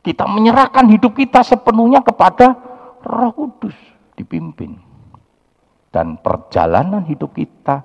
Kita 0.00 0.24
menyerahkan 0.24 0.88
hidup 0.88 1.12
kita 1.12 1.44
sepenuhnya 1.44 2.00
kepada 2.00 2.56
roh 3.04 3.32
kudus, 3.36 3.76
dipimpin. 4.16 4.80
Dan 5.92 6.16
perjalanan 6.16 7.04
hidup 7.04 7.36
kita 7.36 7.84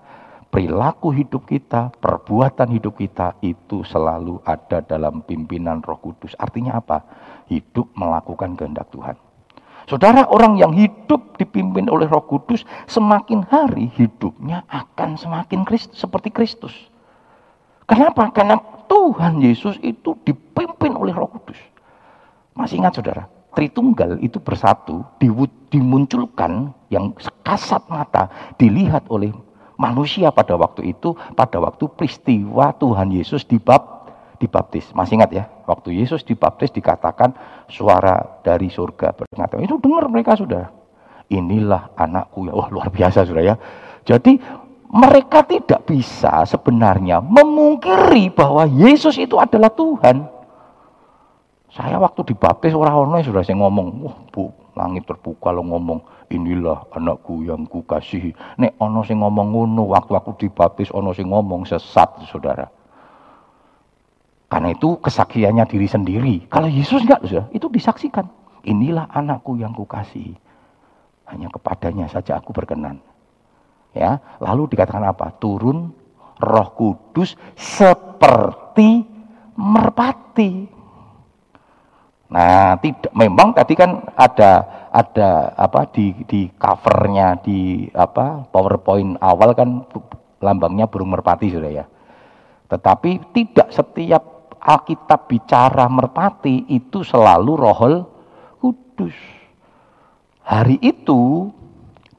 perilaku 0.57 1.13
hidup 1.13 1.45
kita, 1.45 1.93
perbuatan 2.01 2.73
hidup 2.73 2.97
kita 2.97 3.37
itu 3.45 3.85
selalu 3.85 4.41
ada 4.41 4.81
dalam 4.81 5.21
pimpinan 5.21 5.85
Roh 5.85 6.01
Kudus. 6.01 6.33
Artinya 6.41 6.81
apa? 6.81 7.05
Hidup 7.45 7.93
melakukan 7.93 8.57
kehendak 8.57 8.89
Tuhan. 8.89 9.13
Saudara, 9.85 10.25
orang 10.25 10.57
yang 10.57 10.73
hidup 10.73 11.37
dipimpin 11.37 11.85
oleh 11.93 12.09
Roh 12.09 12.25
Kudus, 12.25 12.65
semakin 12.89 13.45
hari 13.45 13.93
hidupnya 14.01 14.65
akan 14.65 15.13
semakin 15.21 15.61
Kristus, 15.61 16.01
seperti 16.01 16.33
Kristus. 16.33 16.73
Kenapa? 17.85 18.33
Karena 18.33 18.57
Tuhan 18.89 19.37
Yesus 19.37 19.77
itu 19.85 20.17
dipimpin 20.25 20.97
oleh 20.97 21.13
Roh 21.13 21.37
Kudus. 21.37 21.61
Masih 22.57 22.81
ingat 22.81 22.97
saudara, 22.97 23.29
Tritunggal 23.53 24.21
itu 24.25 24.41
bersatu, 24.41 25.05
dimunculkan 25.69 26.73
yang 26.93 27.13
kasat 27.45 27.85
mata, 27.89 28.29
dilihat 28.57 29.05
oleh 29.09 29.33
manusia 29.77 30.34
pada 30.34 30.57
waktu 30.57 30.91
itu, 30.91 31.13
pada 31.38 31.62
waktu 31.62 31.86
peristiwa 31.93 32.74
Tuhan 32.75 33.13
Yesus 33.13 33.46
dibab, 33.46 34.10
dibaptis. 34.41 34.89
Masih 34.98 35.22
ingat 35.22 35.31
ya, 35.31 35.46
waktu 35.69 35.96
Yesus 35.98 36.25
dibaptis 36.25 36.74
dikatakan 36.74 37.34
suara 37.69 38.41
dari 38.41 38.67
surga 38.67 39.13
berkata, 39.13 39.62
itu 39.62 39.77
dengar 39.77 40.10
mereka 40.10 40.34
sudah. 40.36 40.74
Inilah 41.29 41.93
anakku 41.96 42.50
ya, 42.50 42.53
wah 42.57 42.67
luar 42.74 42.89
biasa 42.89 43.24
sudah 43.24 43.43
ya. 43.43 43.55
Jadi 44.07 44.39
mereka 44.88 45.43
tidak 45.43 45.84
bisa 45.84 46.48
sebenarnya 46.48 47.19
memungkiri 47.19 48.31
bahwa 48.31 48.63
Yesus 48.63 49.19
itu 49.19 49.36
adalah 49.36 49.67
Tuhan. 49.75 50.24
Saya 51.67 52.00
waktu 52.00 52.24
dibaptis 52.34 52.72
orang-orang 52.72 53.22
sudah 53.22 53.43
saya 53.43 53.60
ngomong, 53.60 53.88
wah 54.07 54.17
bu, 54.31 54.50
langit 54.77 55.10
terbuka 55.10 55.50
lo 55.50 55.65
ngomong, 55.65 56.29
inilah 56.29 56.86
anakku 56.93 57.41
yang 57.41 57.65
ku 57.65 57.81
kasih. 57.81 58.31
Nek 58.62 58.77
ono 58.77 59.01
sing 59.01 59.25
ngomong 59.25 59.48
ngono 59.51 59.89
waktu 59.89 60.13
aku 60.13 60.38
dibaptis 60.38 60.93
ono 60.93 61.12
sing 61.17 61.34
ngomong 61.34 61.65
sesat 61.65 62.22
saudara. 62.29 62.69
Karena 64.48 64.72
itu 64.72 64.96
kesaksiannya 65.01 65.65
diri 65.67 65.88
sendiri. 65.89 66.36
Kalau 66.48 66.69
Yesus 66.72 67.03
enggak 67.03 67.25
itu 67.51 67.67
disaksikan. 67.67 68.29
Inilah 68.63 69.12
anakku 69.12 69.60
yang 69.60 69.75
ku 69.75 69.84
kasih. 69.84 70.38
Hanya 71.27 71.51
kepadanya 71.51 72.07
saja 72.07 72.39
aku 72.39 72.55
berkenan. 72.55 73.03
Ya, 73.91 74.22
lalu 74.39 74.72
dikatakan 74.72 75.03
apa? 75.03 75.34
Turun 75.41 75.91
Roh 76.39 76.69
Kudus 76.77 77.34
seperti 77.57 79.03
merpati. 79.57 80.76
Nah, 82.27 82.75
tidak 82.84 83.15
memang 83.15 83.55
tadi 83.55 83.72
kan 83.72 84.03
ada 84.19 84.67
ada 84.91 85.55
apa 85.55 85.88
di 85.88 86.12
di 86.27 86.51
covernya 86.60 87.39
di 87.39 87.88
apa 87.96 88.43
PowerPoint 88.51 89.15
awal 89.24 89.55
kan 89.55 89.88
lambangnya 90.43 90.91
burung 90.91 91.15
merpati 91.15 91.48
sudah 91.48 91.72
ya. 91.72 91.86
Tetapi 92.67 93.31
tidak 93.31 93.72
setiap 93.72 94.51
Alkitab 94.60 95.31
bicara 95.31 95.88
merpati 95.88 96.67
itu 96.67 97.00
selalu 97.00 97.55
rohol 97.55 97.93
kudus. 98.60 99.15
Hari 100.43 100.84
itu 100.84 101.48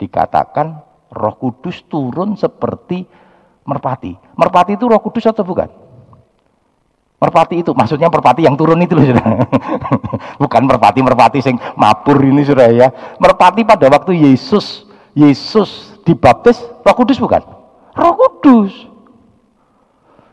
dikatakan 0.00 0.80
roh 1.12 1.36
kudus 1.36 1.84
turun 1.84 2.32
seperti 2.40 3.04
merpati. 3.68 4.16
Merpati 4.40 4.80
itu 4.80 4.88
roh 4.88 5.04
kudus 5.04 5.28
atau 5.28 5.44
bukan? 5.44 5.87
Merpati 7.18 7.66
itu, 7.66 7.74
maksudnya 7.74 8.06
merpati 8.06 8.46
yang 8.46 8.54
turun 8.54 8.78
itu 8.78 8.94
loh 8.94 9.02
sudah. 9.02 9.26
Bukan 10.42 10.62
merpati 10.70 11.02
merpati 11.02 11.42
sing 11.42 11.58
mabur 11.74 12.22
ini 12.22 12.46
sudah 12.46 12.70
ya. 12.70 12.88
Merpati 13.18 13.66
pada 13.66 13.90
waktu 13.90 14.14
Yesus 14.14 14.86
Yesus 15.18 15.98
dibaptis 16.06 16.62
Roh 16.86 16.94
Kudus 16.94 17.18
bukan? 17.18 17.42
Roh 17.98 18.14
Kudus. 18.14 18.70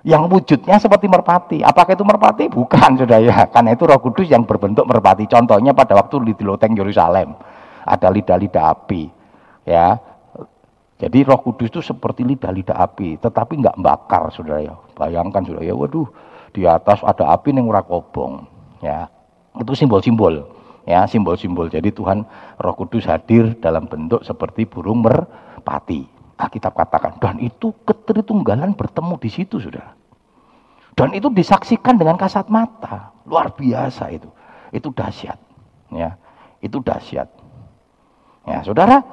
Yang 0.05 0.23
wujudnya 0.29 0.77
seperti 0.77 1.09
merpati. 1.09 1.65
Apakah 1.65 1.97
itu 1.97 2.05
merpati? 2.05 2.53
Bukan 2.53 3.01
sudah 3.01 3.17
ya. 3.17 3.49
Karena 3.49 3.73
itu 3.73 3.89
Roh 3.89 3.97
Kudus 3.97 4.29
yang 4.29 4.45
berbentuk 4.45 4.85
merpati. 4.85 5.25
Contohnya 5.25 5.73
pada 5.73 5.97
waktu 5.97 6.21
di 6.21 6.45
loteng 6.45 6.77
Yerusalem 6.77 7.33
ada 7.81 8.13
lidah-lidah 8.13 8.61
api. 8.77 9.09
Ya, 9.65 9.97
jadi 10.95 11.27
roh 11.27 11.43
kudus 11.43 11.67
itu 11.67 11.81
seperti 11.83 12.23
lidah-lidah 12.23 12.77
api, 12.79 13.19
tetapi 13.19 13.59
nggak 13.59 13.77
bakar, 13.83 14.31
saudara 14.31 14.63
ya. 14.63 14.73
Bayangkan, 14.95 15.43
saudara 15.43 15.67
ya, 15.67 15.75
waduh, 15.75 16.07
di 16.55 16.63
atas 16.63 17.03
ada 17.03 17.35
api 17.35 17.51
yang 17.51 17.67
ora 17.67 17.83
kobong 17.83 18.47
ya. 18.79 19.11
Itu 19.59 19.75
simbol-simbol 19.75 20.47
ya 20.87 21.03
simbol-simbol. 21.03 21.67
Jadi 21.67 21.91
Tuhan 21.91 22.23
Roh 22.63 22.75
Kudus 22.79 23.03
hadir 23.11 23.59
dalam 23.59 23.91
bentuk 23.91 24.23
seperti 24.23 24.63
burung 24.63 25.03
merpati. 25.03 26.07
Alkitab 26.35 26.75
katakan 26.75 27.15
dan 27.19 27.39
itu 27.39 27.71
ketritunggalan 27.87 28.75
bertemu 28.75 29.15
di 29.19 29.29
situ 29.31 29.55
sudah 29.55 29.95
dan 30.95 31.11
itu 31.11 31.27
disaksikan 31.27 31.99
dengan 31.99 32.15
kasat 32.15 32.47
mata. 32.47 33.11
Luar 33.27 33.51
biasa 33.51 34.15
itu. 34.15 34.31
Itu 34.71 34.95
dahsyat 34.95 35.37
ya. 35.91 36.15
Itu 36.63 36.79
dahsyat. 36.79 37.27
Ya 38.47 38.63
saudara 38.63 39.03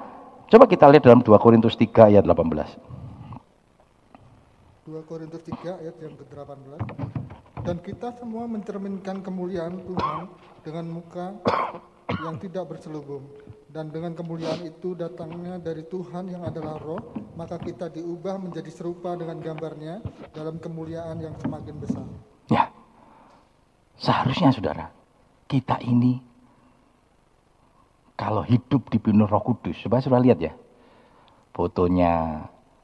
coba 0.46 0.70
kita 0.70 0.87
lihat 0.87 1.02
dalam 1.02 1.20
2 1.26 1.34
Korintus 1.42 1.75
3 1.75 2.12
ayat 2.14 2.22
18 2.22 2.76
2 4.84 5.08
Korintus 5.08 5.40
3 5.40 5.80
ayat 5.80 5.96
yang 6.04 6.14
ke-18 6.20 7.31
dan 7.62 7.78
kita 7.78 8.14
semua 8.19 8.45
mencerminkan 8.50 9.23
kemuliaan 9.23 9.81
Tuhan 9.87 10.21
dengan 10.66 10.87
muka 10.90 11.35
yang 12.23 12.37
tidak 12.42 12.75
berselubung 12.75 13.26
dan 13.73 13.88
dengan 13.88 14.12
kemuliaan 14.12 14.62
itu 14.69 14.92
datangnya 14.92 15.57
dari 15.57 15.87
Tuhan 15.88 16.28
yang 16.28 16.45
adalah 16.45 16.76
roh 16.76 17.14
maka 17.38 17.57
kita 17.57 17.88
diubah 17.88 18.37
menjadi 18.37 18.69
serupa 18.69 19.16
dengan 19.16 19.40
gambarnya 19.40 20.02
dalam 20.35 20.61
kemuliaan 20.61 21.19
yang 21.23 21.35
semakin 21.40 21.76
besar 21.81 22.07
ya 22.52 22.69
Seharusnya 24.02 24.50
saudara, 24.50 24.90
kita 25.47 25.78
ini 25.78 26.19
kalau 28.19 28.42
hidup 28.42 28.90
di 28.90 28.99
pimpin 28.99 29.23
roh 29.23 29.42
kudus, 29.47 29.78
coba 29.87 30.02
saudara 30.02 30.26
lihat 30.26 30.38
ya. 30.42 30.52
Fotonya 31.54 32.42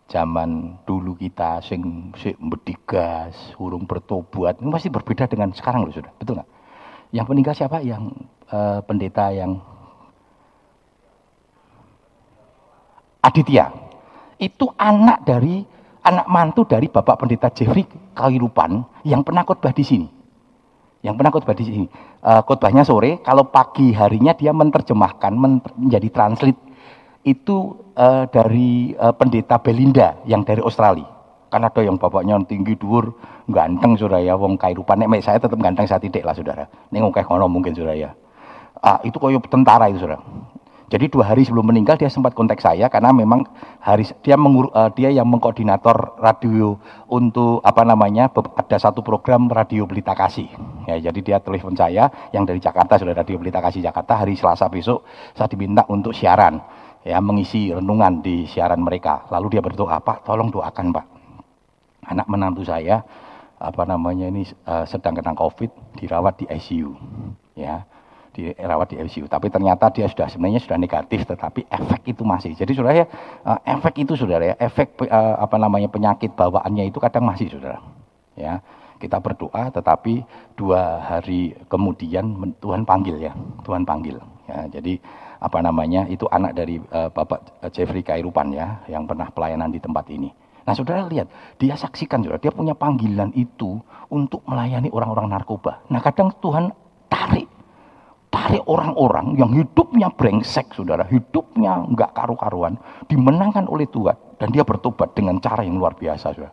zaman 0.08 0.80
dulu 0.88 1.12
kita 1.20 1.60
sing 1.60 2.10
sing 2.16 2.34
bedigas, 2.40 3.36
urung 3.60 3.84
bertobat, 3.84 4.56
ini 4.58 4.72
pasti 4.72 4.88
berbeda 4.88 5.28
dengan 5.28 5.52
sekarang 5.52 5.84
loh 5.84 5.92
sudah, 5.92 6.12
betul 6.16 6.40
nggak? 6.40 6.50
Yang 7.12 7.26
meninggal 7.28 7.54
siapa? 7.54 7.78
Yang 7.84 8.16
uh, 8.48 8.80
pendeta 8.84 9.28
yang 9.32 9.60
Aditya. 13.20 13.68
Itu 14.40 14.72
anak 14.78 15.28
dari 15.28 15.60
anak 16.06 16.26
mantu 16.30 16.64
dari 16.64 16.88
Bapak 16.88 17.20
Pendeta 17.20 17.52
Jeffrey 17.52 17.84
Kairupan 18.16 19.04
yang 19.04 19.20
pernah 19.26 19.44
khotbah 19.44 19.74
di 19.74 19.84
sini. 19.84 20.08
Yang 21.04 21.14
pernah 21.20 21.32
khotbah 21.34 21.56
di 21.58 21.64
sini. 21.66 21.86
Uh, 22.22 22.40
khotbahnya 22.46 22.86
sore, 22.86 23.20
kalau 23.20 23.50
pagi 23.50 23.92
harinya 23.92 24.32
dia 24.32 24.54
menerjemahkan 24.54 25.32
menjadi 25.76 26.08
translate 26.08 26.67
itu 27.28 27.76
uh, 27.92 28.24
dari 28.32 28.96
uh, 28.96 29.12
pendeta 29.12 29.60
Belinda 29.60 30.16
yang 30.24 30.42
dari 30.42 30.64
Australia. 30.64 31.04
Kan 31.48 31.64
ada 31.64 31.80
yang 31.80 31.96
bapaknya 31.96 32.36
tinggi 32.44 32.76
dur, 32.76 33.16
ganteng 33.48 33.96
saudara 33.96 34.20
ya, 34.20 34.36
wong 34.36 34.60
kairupan. 34.60 35.00
Nek 35.00 35.24
saya 35.24 35.40
tetap 35.40 35.56
ganteng 35.56 35.88
saya 35.88 36.00
tidak 36.00 36.24
lah 36.24 36.36
saudara. 36.36 36.64
Ini 36.92 37.00
ngokeh 37.00 37.24
kono 37.24 37.48
mungkin 37.48 37.72
saudara 37.72 37.96
ya. 37.96 38.10
Ah, 38.84 39.00
itu 39.00 39.16
koyo 39.16 39.40
tentara 39.48 39.88
itu 39.88 40.04
saudara. 40.04 40.20
Jadi 40.88 41.12
dua 41.12 41.28
hari 41.28 41.44
sebelum 41.44 41.68
meninggal 41.68 42.00
dia 42.00 42.08
sempat 42.08 42.32
kontak 42.32 42.64
saya 42.64 42.88
karena 42.88 43.12
memang 43.12 43.44
hari 43.76 44.08
dia 44.24 44.40
mengur, 44.40 44.72
uh, 44.72 44.88
dia 44.88 45.12
yang 45.12 45.28
mengkoordinator 45.28 46.16
radio 46.16 46.80
untuk 47.12 47.60
apa 47.60 47.84
namanya 47.84 48.32
ada 48.32 48.76
satu 48.80 49.04
program 49.04 49.52
radio 49.52 49.84
Pelita 49.84 50.16
Kasih. 50.16 50.48
Ya, 50.88 50.96
jadi 50.96 51.20
dia 51.20 51.36
telepon 51.44 51.76
saya 51.76 52.08
yang 52.32 52.48
dari 52.48 52.56
Jakarta 52.56 52.96
sudah 52.96 53.12
radio 53.12 53.36
Pelita 53.36 53.60
Kasih 53.60 53.84
Jakarta 53.84 54.24
hari 54.24 54.32
Selasa 54.32 54.64
besok 54.72 55.04
saya 55.36 55.44
diminta 55.52 55.84
untuk 55.92 56.16
siaran 56.16 56.56
ya 57.08 57.24
mengisi 57.24 57.72
renungan 57.72 58.20
di 58.20 58.44
siaran 58.44 58.84
mereka. 58.84 59.24
Lalu 59.32 59.56
dia 59.56 59.62
berdoa, 59.64 59.96
"Pak, 60.04 60.28
tolong 60.28 60.52
doakan, 60.52 60.92
Pak. 60.92 61.06
Anak 62.12 62.28
menantu 62.28 62.68
saya 62.68 63.00
apa 63.58 63.82
namanya 63.88 64.28
ini 64.28 64.44
uh, 64.68 64.84
sedang 64.84 65.16
kena 65.16 65.32
Covid 65.32 65.72
dirawat 65.96 66.44
di 66.44 66.46
ICU." 66.52 66.92
Ya 67.56 67.88
dirawat 68.38 68.94
di 68.94 68.96
ICU. 69.02 69.26
Tapi 69.26 69.50
ternyata 69.50 69.90
dia 69.90 70.06
sudah 70.06 70.30
sebenarnya 70.30 70.62
sudah 70.62 70.78
negatif, 70.78 71.26
tetapi 71.26 71.66
efek 71.66 72.14
itu 72.14 72.22
masih. 72.22 72.54
Jadi 72.54 72.70
saudara 72.70 73.02
ya, 73.02 73.06
uh, 73.42 73.58
efek 73.66 74.06
itu 74.06 74.14
saudara 74.14 74.54
ya, 74.54 74.56
efek 74.62 74.94
uh, 75.10 75.42
apa 75.42 75.58
namanya 75.58 75.90
penyakit 75.90 76.30
bawaannya 76.38 76.86
itu 76.86 77.02
kadang 77.02 77.26
masih 77.26 77.50
saudara. 77.50 77.82
Ya, 78.38 78.62
kita 79.02 79.18
berdoa, 79.18 79.74
tetapi 79.74 80.22
dua 80.54 81.02
hari 81.02 81.58
kemudian 81.66 82.54
Tuhan 82.62 82.86
panggil 82.86 83.18
ya, 83.18 83.34
Tuhan 83.66 83.82
panggil. 83.82 84.22
Ya, 84.46 84.70
jadi 84.70 85.02
apa 85.38 85.58
namanya 85.62 86.06
itu 86.10 86.26
anak 86.30 86.54
dari 86.58 86.78
uh, 86.78 87.10
Bapak 87.10 87.70
Jeffrey 87.70 88.02
Kairupan 88.02 88.50
ya, 88.54 88.82
yang 88.90 89.06
pernah 89.06 89.30
pelayanan 89.30 89.70
di 89.70 89.78
tempat 89.78 90.06
ini. 90.10 90.30
Nah 90.66 90.76
saudara 90.76 91.08
lihat, 91.08 91.30
dia 91.56 91.78
saksikan 91.78 92.20
saudara, 92.20 92.42
dia 92.42 92.52
punya 92.52 92.76
panggilan 92.76 93.32
itu 93.32 93.80
untuk 94.12 94.44
melayani 94.44 94.92
orang-orang 94.92 95.32
narkoba. 95.32 95.80
Nah 95.88 96.02
kadang 96.04 96.34
Tuhan 96.42 96.68
tarik 97.08 97.48
tarik 98.28 98.64
orang-orang 98.68 99.34
yang 99.40 99.50
hidupnya 99.52 100.12
brengsek, 100.12 100.76
saudara, 100.76 101.04
hidupnya 101.08 101.84
nggak 101.88 102.12
karu-karuan, 102.12 102.76
dimenangkan 103.08 103.64
oleh 103.66 103.88
Tuhan 103.88 104.14
dan 104.36 104.48
dia 104.52 104.62
bertobat 104.62 105.16
dengan 105.16 105.40
cara 105.40 105.64
yang 105.64 105.80
luar 105.80 105.96
biasa, 105.96 106.36
saudara. 106.36 106.52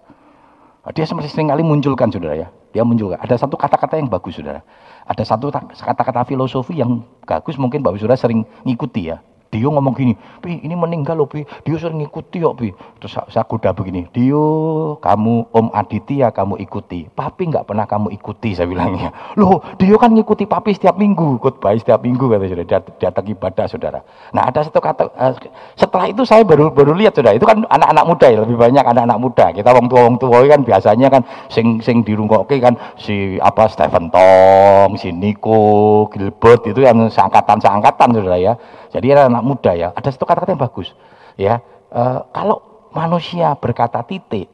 Nah, 0.85 0.91
dia 0.93 1.05
sering 1.05 1.49
kali 1.51 1.63
munculkan, 1.65 2.09
saudara 2.13 2.35
ya. 2.37 2.47
Dia 2.75 2.83
munculkan. 2.83 3.15
Ada 3.23 3.39
satu 3.39 3.55
kata-kata 3.55 3.95
yang 3.95 4.11
bagus, 4.11 4.35
saudara. 4.35 4.59
Ada 5.07 5.23
satu 5.23 5.47
kata-kata 5.71 6.27
filosofi 6.27 6.75
yang 6.75 7.07
bagus, 7.23 7.55
mungkin 7.55 7.79
bapak 7.79 8.03
saudara 8.03 8.19
sering 8.19 8.43
ngikuti 8.67 9.15
ya. 9.15 9.23
Dio 9.55 9.71
ngomong 9.71 9.95
gini, 9.95 10.11
Pi 10.43 10.59
ini 10.67 10.75
meninggal 10.75 11.15
loh 11.15 11.31
Pi, 11.31 11.47
Dio 11.63 11.79
sering 11.79 12.03
ngikuti 12.03 12.43
yuk 12.43 12.59
Pi. 12.59 12.75
Terus 12.99 13.15
saya 13.31 13.47
kuda 13.47 13.71
begini, 13.71 14.03
Dio 14.11 14.99
kamu 14.99 15.55
Om 15.55 15.71
Aditya 15.71 16.35
kamu 16.35 16.59
ikuti, 16.59 17.07
Papi 17.07 17.47
nggak 17.47 17.63
pernah 17.71 17.87
kamu 17.87 18.11
ikuti 18.11 18.51
saya 18.51 18.67
bilangnya. 18.67 19.15
Loh 19.39 19.63
Dio 19.79 19.95
kan 19.95 20.11
ngikuti 20.11 20.43
Papi 20.43 20.75
setiap 20.75 20.99
minggu, 20.99 21.39
bayi 21.63 21.79
setiap 21.79 22.03
minggu 22.03 22.27
kata 22.27 22.51
saudara, 22.51 22.83
datang 22.99 23.25
ibadah 23.31 23.65
saudara. 23.71 23.99
Nah 24.35 24.43
ada 24.51 24.59
satu 24.67 24.83
kata, 24.83 25.07
uh, 25.15 25.33
setelah 25.79 26.11
itu 26.11 26.27
saya 26.27 26.43
baru 26.43 26.75
baru 26.75 26.91
lihat 26.91 27.15
saudara, 27.15 27.39
itu 27.39 27.47
kan 27.47 27.63
anak-anak 27.71 28.03
muda 28.03 28.27
ya, 28.27 28.39
lebih 28.43 28.59
banyak 28.59 28.83
anak-anak 28.83 29.17
muda. 29.23 29.45
Kita 29.55 29.71
wong 29.71 29.87
tua 29.87 30.01
wong 30.03 30.17
tua 30.19 30.43
kan 30.51 30.67
biasanya 30.67 31.07
kan 31.07 31.23
sing 31.47 31.79
sing 31.79 32.03
dirungkoke 32.03 32.59
kan 32.59 32.75
si 32.99 33.39
apa 33.39 33.71
Stephen 33.71 34.11
Tong, 34.11 34.99
si 34.99 35.15
Nico, 35.15 36.11
Gilbert 36.11 36.67
itu 36.67 36.83
yang 36.83 37.07
seangkatan 37.07 37.63
seangkatan 37.63 38.11
saudara 38.11 38.35
ya. 38.35 38.53
Jadi 38.95 39.11
anak 39.11 39.43
muda 39.43 39.75
ya, 39.75 39.91
ada 39.91 40.07
satu 40.07 40.23
kata-kata 40.23 40.55
yang 40.55 40.63
bagus. 40.63 40.95
Ya, 41.35 41.59
e, 41.91 42.03
kalau 42.31 42.87
manusia 42.95 43.51
berkata 43.59 43.99
titik, 44.07 44.47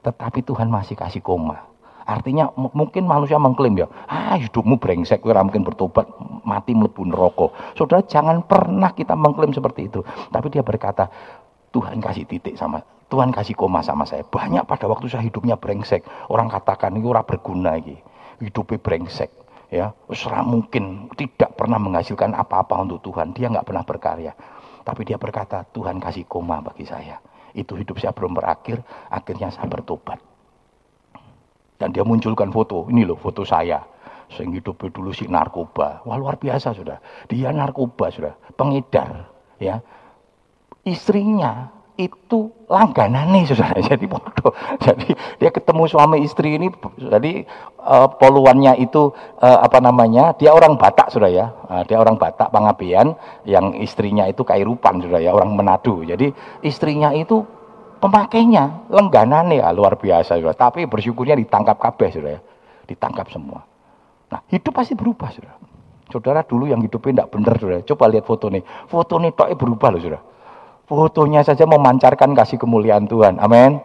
tetapi 0.00 0.40
Tuhan 0.40 0.72
masih 0.72 0.96
kasih 0.96 1.20
koma. 1.20 1.68
Artinya 2.08 2.48
mungkin 2.56 3.04
manusia 3.04 3.36
mengklaim 3.36 3.76
ya, 3.76 3.88
ah 4.08 4.40
hidupmu 4.40 4.80
brengsek, 4.80 5.20
kira 5.20 5.44
mungkin 5.44 5.68
bertobat, 5.68 6.08
mati 6.48 6.72
melebu 6.72 7.12
neraka. 7.12 7.52
Saudara 7.76 8.00
jangan 8.08 8.40
pernah 8.48 8.96
kita 8.96 9.12
mengklaim 9.12 9.52
seperti 9.52 9.92
itu. 9.92 10.00
Tapi 10.32 10.48
dia 10.48 10.64
berkata, 10.64 11.12
Tuhan 11.68 12.00
kasih 12.00 12.24
titik 12.24 12.56
sama 12.56 12.80
Tuhan 13.12 13.36
kasih 13.36 13.52
koma 13.52 13.84
sama 13.84 14.08
saya. 14.08 14.24
Banyak 14.24 14.64
pada 14.64 14.88
waktu 14.88 15.12
saya 15.12 15.28
hidupnya 15.28 15.60
brengsek. 15.60 16.02
Orang 16.32 16.48
katakan 16.48 16.96
ini 16.96 17.04
orang 17.04 17.28
berguna 17.28 17.76
ini. 17.76 18.00
Hidupnya 18.40 18.80
brengsek 18.80 19.43
ya 19.74 19.90
serah 20.14 20.46
mungkin 20.46 21.10
tidak 21.18 21.58
pernah 21.58 21.82
menghasilkan 21.82 22.30
apa-apa 22.30 22.86
untuk 22.86 23.02
Tuhan. 23.10 23.34
Dia 23.34 23.50
nggak 23.50 23.66
pernah 23.66 23.82
berkarya. 23.82 24.32
Tapi 24.86 25.02
dia 25.02 25.18
berkata 25.18 25.66
Tuhan 25.74 25.98
kasih 25.98 26.30
koma 26.30 26.62
bagi 26.62 26.86
saya. 26.86 27.18
Itu 27.50 27.74
hidup 27.74 27.98
saya 27.98 28.14
belum 28.14 28.38
berakhir 28.38 28.86
akhirnya 29.10 29.50
saya 29.50 29.66
bertobat. 29.66 30.22
Dan 31.74 31.90
dia 31.90 32.06
munculkan 32.06 32.54
foto 32.54 32.86
ini 32.86 33.02
loh 33.02 33.18
foto 33.18 33.42
saya. 33.42 33.82
Sing 34.30 34.54
hidup 34.54 34.78
dulu 34.78 35.10
si 35.10 35.26
narkoba. 35.26 36.06
Wah 36.06 36.16
luar 36.16 36.38
biasa 36.38 36.70
sudah. 36.70 37.02
Dia 37.26 37.50
narkoba 37.50 38.14
sudah. 38.14 38.38
Pengedar 38.54 39.26
ya. 39.58 39.82
Istrinya 40.86 41.73
itu 41.94 42.50
langganan 42.66 43.30
nih 43.30 43.46
saudara. 43.46 43.78
Jadi 43.90 44.04
bodoh. 44.10 44.50
Jadi 44.82 45.14
dia 45.38 45.50
ketemu 45.54 45.86
suami 45.86 46.26
istri 46.26 46.58
ini 46.58 46.66
jadi 46.98 47.46
uh, 47.78 48.08
poluannya 48.18 48.74
itu 48.82 49.14
uh, 49.38 49.58
apa 49.62 49.78
namanya 49.78 50.34
dia 50.34 50.50
orang 50.50 50.74
Batak 50.74 51.14
sudah 51.14 51.30
ya. 51.30 51.46
Uh, 51.70 51.86
dia 51.86 52.02
orang 52.02 52.18
Batak 52.18 52.50
Pangabean 52.50 53.14
yang 53.46 53.78
istrinya 53.78 54.26
itu 54.26 54.42
Kairupan 54.42 55.06
sudah 55.06 55.22
ya 55.22 55.30
orang 55.30 55.54
Manado. 55.54 56.02
Jadi 56.02 56.34
istrinya 56.66 57.14
itu 57.14 57.46
pemakainya 58.02 58.90
lengganan 58.90 59.54
ya 59.54 59.70
luar 59.70 59.94
biasa 59.94 60.36
sudah 60.42 60.58
tapi 60.58 60.90
bersyukurnya 60.90 61.38
ditangkap 61.38 61.78
kabeh 61.78 62.10
sudah 62.10 62.30
ya. 62.34 62.40
Ditangkap 62.90 63.30
semua. 63.30 63.62
Nah 64.34 64.42
hidup 64.50 64.74
pasti 64.74 64.98
berubah 64.98 65.30
sudah 65.30 65.54
saudara 66.10 66.42
dulu 66.42 66.68
yang 66.68 66.82
hidupnya 66.82 67.22
tidak 67.22 67.28
benar 67.32 67.54
sudah 67.58 67.78
coba 67.86 68.04
lihat 68.10 68.26
foto 68.26 68.50
nih. 68.50 68.62
Foto 68.90 69.14
nih 69.22 69.30
berubah 69.54 69.94
loh 69.94 70.02
sudah 70.02 70.33
Fotonya 70.84 71.40
saja 71.40 71.64
memancarkan 71.64 72.36
kasih 72.36 72.60
kemuliaan 72.60 73.08
Tuhan. 73.08 73.40
Amin. 73.40 73.80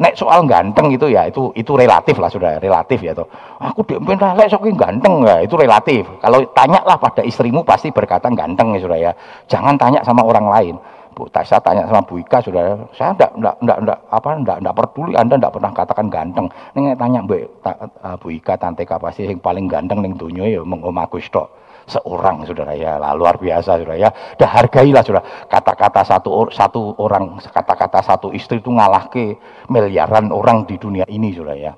Nek 0.00 0.16
soal 0.16 0.48
ganteng 0.48 0.88
itu 0.88 1.12
ya 1.12 1.28
itu 1.28 1.52
itu 1.52 1.76
relatif 1.76 2.16
lah 2.16 2.32
sudah 2.32 2.56
relatif 2.56 3.04
ya 3.04 3.12
toh. 3.12 3.28
Aku 3.60 3.84
diempin 3.84 4.16
lek 4.16 4.48
sok 4.48 4.64
ganteng 4.72 5.20
ya 5.28 5.44
itu 5.44 5.54
relatif. 5.60 6.08
Kalau 6.24 6.40
tanya 6.56 6.80
lah 6.88 6.96
pada 6.96 7.20
istrimu 7.20 7.60
pasti 7.62 7.92
berkata 7.92 8.32
ganteng 8.32 8.72
ya 8.74 8.80
sudah 8.80 8.98
ya. 8.98 9.12
Jangan 9.44 9.76
tanya 9.76 10.00
sama 10.00 10.24
orang 10.24 10.48
lain. 10.48 10.76
Bu, 11.10 11.28
saya 11.28 11.60
tanya 11.60 11.84
sama 11.90 12.06
Bu 12.06 12.22
Ika 12.22 12.38
sudah, 12.38 12.86
saya 12.94 13.10
enggak 13.12 13.34
enggak 13.34 13.56
enggak, 13.60 13.78
enggak 13.82 13.98
apa 14.14 14.30
enggak 14.30 14.56
enggak 14.62 14.74
peduli 14.78 15.12
Anda 15.18 15.34
enggak 15.36 15.52
pernah 15.58 15.72
katakan 15.74 16.06
ganteng. 16.08 16.46
Ning 16.72 16.84
tanya 16.96 17.20
uh, 17.26 18.16
Bu 18.16 18.28
Ika 18.32 18.54
tante 18.56 18.88
pasti 18.88 19.28
yang 19.28 19.42
paling 19.42 19.68
ganteng 19.68 20.00
ning 20.00 20.16
donya 20.16 20.48
ya 20.48 20.62
mung 20.64 20.80
Agus 20.96 21.28
tok 21.28 21.50
seorang 21.90 22.46
saudara 22.46 22.72
ya. 22.78 22.96
Lah, 22.96 23.12
luar 23.18 23.36
biasa 23.36 23.76
saudara 23.76 23.98
ya. 23.98 24.10
Dah 24.38 24.46
hargailah 24.46 25.02
saudara. 25.02 25.26
Kata-kata 25.50 26.06
satu 26.06 26.48
satu 26.54 26.94
orang 27.02 27.42
kata-kata 27.42 27.98
satu 28.06 28.30
istri 28.30 28.62
itu 28.62 28.70
ngalah 28.70 29.10
ke 29.10 29.34
miliaran 29.66 30.30
orang 30.30 30.64
di 30.70 30.78
dunia 30.78 31.04
ini 31.10 31.34
saudara 31.34 31.58
ya. 31.58 31.72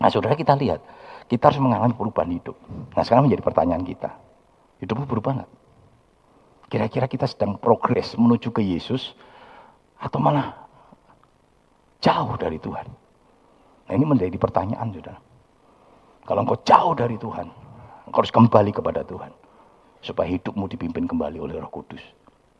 Nah 0.00 0.08
saudara 0.08 0.32
kita 0.32 0.56
lihat. 0.56 0.80
Kita 1.26 1.50
harus 1.50 1.58
mengalami 1.58 1.90
perubahan 1.92 2.30
hidup. 2.30 2.54
Nah 2.94 3.02
sekarang 3.02 3.26
menjadi 3.26 3.42
pertanyaan 3.42 3.82
kita. 3.82 4.14
Hidupmu 4.78 5.10
berubah 5.10 5.42
nggak? 5.42 5.50
Kira-kira 6.70 7.06
kita 7.10 7.26
sedang 7.26 7.58
progres 7.58 8.14
menuju 8.14 8.54
ke 8.54 8.62
Yesus 8.62 9.14
atau 9.98 10.18
malah 10.22 10.54
jauh 11.98 12.34
dari 12.38 12.62
Tuhan? 12.62 12.86
Nah 13.86 13.92
ini 13.94 14.06
menjadi 14.06 14.38
pertanyaan 14.38 14.90
saudara. 14.94 15.18
Kalau 16.26 16.40
engkau 16.42 16.58
jauh 16.62 16.94
dari 16.94 17.16
Tuhan 17.18 17.65
harus 18.22 18.32
kembali 18.32 18.72
kepada 18.72 19.04
Tuhan. 19.04 19.32
Supaya 20.00 20.28
hidupmu 20.32 20.70
dipimpin 20.70 21.04
kembali 21.04 21.40
oleh 21.40 21.56
roh 21.60 21.72
kudus. 21.72 22.00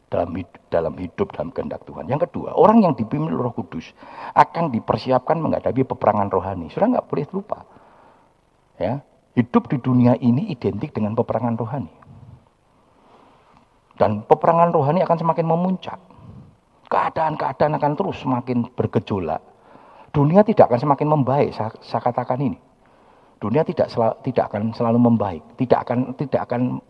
Dalam 0.06 0.30
hidup, 0.38 0.62
dalam 0.70 0.94
hidup, 0.94 1.28
dalam 1.34 1.50
kehendak 1.50 1.82
Tuhan. 1.82 2.06
Yang 2.06 2.30
kedua, 2.30 2.54
orang 2.54 2.84
yang 2.84 2.94
dipimpin 2.94 3.32
oleh 3.32 3.50
roh 3.50 3.54
kudus 3.54 3.90
akan 4.38 4.70
dipersiapkan 4.70 5.36
menghadapi 5.40 5.82
peperangan 5.82 6.30
rohani. 6.30 6.70
Sudah 6.70 6.86
nggak 6.94 7.06
boleh 7.10 7.26
lupa. 7.34 7.66
Ya, 8.76 9.02
Hidup 9.36 9.68
di 9.68 9.76
dunia 9.76 10.16
ini 10.16 10.48
identik 10.48 10.96
dengan 10.96 11.12
peperangan 11.12 11.60
rohani. 11.60 11.92
Dan 14.00 14.24
peperangan 14.24 14.72
rohani 14.72 15.04
akan 15.04 15.18
semakin 15.20 15.44
memuncak. 15.44 16.00
Keadaan-keadaan 16.88 17.76
akan 17.76 17.92
terus 18.00 18.16
semakin 18.24 18.64
bergejolak. 18.72 19.44
Dunia 20.16 20.40
tidak 20.40 20.72
akan 20.72 20.80
semakin 20.88 21.08
membaik, 21.12 21.52
saya, 21.52 21.68
saya 21.84 22.00
katakan 22.00 22.40
ini. 22.40 22.56
Dunia 23.36 23.62
tidak 23.68 23.92
sel, 23.92 24.16
tidak 24.24 24.48
akan 24.48 24.72
selalu 24.72 24.98
membaik, 25.12 25.42
tidak 25.60 25.84
akan 25.84 26.16
tidak 26.16 26.48
akan 26.48 26.80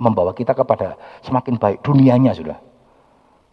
membawa 0.00 0.32
kita 0.32 0.56
kepada 0.56 0.96
semakin 1.20 1.60
baik 1.60 1.84
dunianya 1.84 2.32
sudah. 2.32 2.58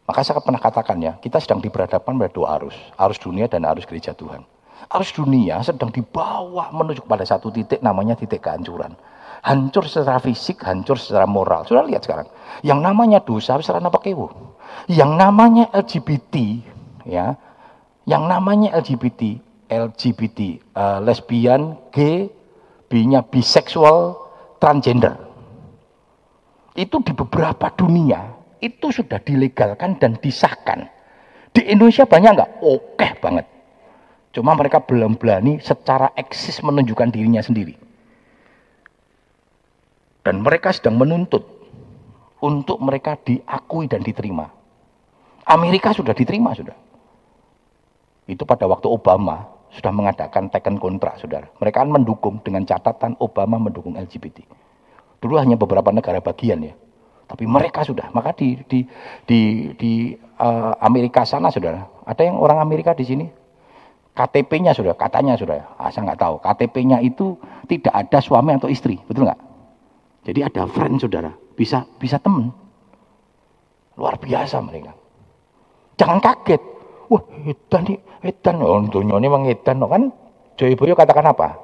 Maka 0.08 0.27
saya 0.27 0.39
pernah 0.43 0.60
katakan 0.60 0.97
ya, 0.99 1.15
kita 1.19 1.38
sedang 1.39 1.60
diberhadapan 1.62 2.17
pada 2.17 2.32
dua 2.32 2.60
arus, 2.60 2.75
arus 2.99 3.19
dunia 3.21 3.45
dan 3.47 3.67
arus 3.67 3.86
gereja 3.86 4.15
Tuhan. 4.15 4.43
Arus 4.89 5.13
dunia 5.13 5.62
sedang 5.62 5.93
dibawa 5.93 6.73
menuju 6.73 7.06
pada 7.06 7.21
satu 7.21 7.54
titik 7.54 7.86
namanya 7.86 8.17
titik 8.17 8.41
kehancuran. 8.41 8.97
Hancur 9.41 9.86
secara 9.86 10.17
fisik, 10.21 10.62
hancur 10.65 10.97
secara 10.97 11.25
moral. 11.25 11.65
Sudah 11.65 11.86
lihat 11.86 12.06
sekarang. 12.06 12.30
Yang 12.62 12.80
namanya 12.82 13.19
dosa, 13.21 13.58
secara 13.58 13.82
apa 13.82 13.97
kewo. 14.01 14.30
Yang 14.86 15.12
namanya 15.17 15.65
LGBT, 15.73 16.62
ya, 17.10 17.34
yang 18.06 18.25
namanya 18.30 18.73
LGBT, 18.77 19.41
LGBT, 19.71 20.60
uh, 20.75 20.99
eh, 20.99 20.99
lesbian, 21.07 21.79
gay, 21.95 22.27
B-nya 22.91 23.23
biseksual, 23.23 24.19
transgender. 24.60 25.15
Itu 26.75 26.99
di 26.99 27.15
beberapa 27.15 27.71
dunia 27.71 28.36
itu 28.60 28.91
sudah 28.91 29.23
dilegalkan 29.23 29.95
dan 29.95 30.19
disahkan. 30.19 30.91
Di 31.55 31.63
Indonesia 31.71 32.03
banyak 32.03 32.31
nggak? 32.36 32.51
Oke 32.63 33.07
banget. 33.23 33.47
Cuma 34.31 34.55
mereka 34.55 34.79
belum 34.84 35.19
berani 35.19 35.60
secara 35.60 36.12
eksis 36.15 36.63
menunjukkan 36.63 37.12
dirinya 37.12 37.43
sendiri. 37.43 37.75
Dan 40.21 40.43
mereka 40.45 40.71
sedang 40.71 40.95
menuntut 40.95 41.43
untuk 42.39 42.79
mereka 42.79 43.19
diakui 43.19 43.91
dan 43.91 44.05
diterima. 44.05 44.47
Amerika 45.43 45.91
sudah 45.91 46.15
diterima, 46.15 46.55
sudah. 46.55 46.77
Itu 48.29 48.47
pada 48.47 48.69
waktu 48.69 48.88
Obama 48.88 49.61
sudah 49.71 49.91
mengadakan 49.95 50.51
taken 50.51 50.75
kontrak, 50.75 51.15
saudara. 51.19 51.47
Mereka 51.63 51.84
kan 51.84 51.89
mendukung 51.89 52.43
dengan 52.43 52.67
catatan 52.67 53.15
Obama 53.23 53.55
mendukung 53.55 53.95
LGBT. 53.95 54.43
Dulu 55.23 55.39
hanya 55.39 55.55
beberapa 55.55 55.89
negara 55.95 56.19
bagian 56.19 56.60
ya. 56.60 56.75
Tapi 57.31 57.47
mereka 57.47 57.88
sudah. 57.88 58.12
Maka 58.12 58.36
di 58.36 58.60
di 58.67 58.84
di, 59.23 59.39
di 59.79 59.93
uh, 60.43 60.75
Amerika 60.84 61.23
sana, 61.23 61.47
saudara. 61.47 61.88
Ada 62.03 62.27
yang 62.27 62.36
orang 62.36 62.60
Amerika 62.60 62.91
di 62.91 63.07
sini? 63.07 63.25
KTP-nya 64.12 64.75
sudah, 64.75 64.91
katanya 64.99 65.39
sudah, 65.39 65.79
ah, 65.79 65.88
saya 65.88 66.12
nggak 66.12 66.19
tahu. 66.19 66.36
KTP-nya 66.43 66.99
itu 66.99 67.39
tidak 67.71 67.95
ada 67.95 68.19
suami 68.19 68.51
atau 68.60 68.67
istri, 68.67 68.99
betul 69.07 69.23
nggak? 69.23 69.39
Jadi 70.27 70.39
ada 70.43 70.67
friend 70.67 70.99
saudara, 70.99 71.31
bisa 71.55 71.88
bisa 71.95 72.19
temen. 72.19 72.51
Luar 73.95 74.19
biasa 74.19 74.60
mereka. 74.60 74.91
Jangan 75.95 76.19
kaget. 76.19 76.62
Wah, 77.12 77.24
edan 77.43 77.82
nih, 77.91 78.00
edan. 78.24 78.63
Oh, 78.63 78.80
dunia 78.88 79.19
ini 79.19 79.28
memang 79.28 79.43
edan, 79.52 79.84
kan? 79.84 80.15
Joy 80.56 80.80
Boyo 80.80 80.95
katakan 80.95 81.28
apa? 81.28 81.60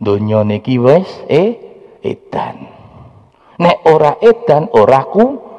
Dunia 0.00 0.40
niki 0.48 0.80
wes, 0.80 1.04
eh, 1.28 1.60
edan. 2.00 2.64
Nek 3.60 3.84
ora 3.84 4.16
edan, 4.24 4.72
ora 4.72 5.04
ku 5.04 5.50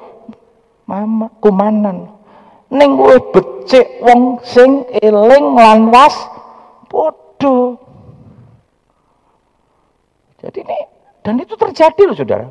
mama 0.90 1.30
kumanan 1.38 2.10
ning 2.72 3.00
kowe 3.00 3.16
becik 3.36 4.00
wong 4.04 4.40
sing 4.48 4.88
eling 5.04 5.46
lan 5.56 5.92
was 5.92 6.16
padha. 6.88 7.76
Jadi 10.42 10.60
ini 10.66 10.80
dan 11.22 11.38
itu 11.38 11.54
terjadi 11.54 12.02
loh 12.08 12.16
Saudara. 12.18 12.48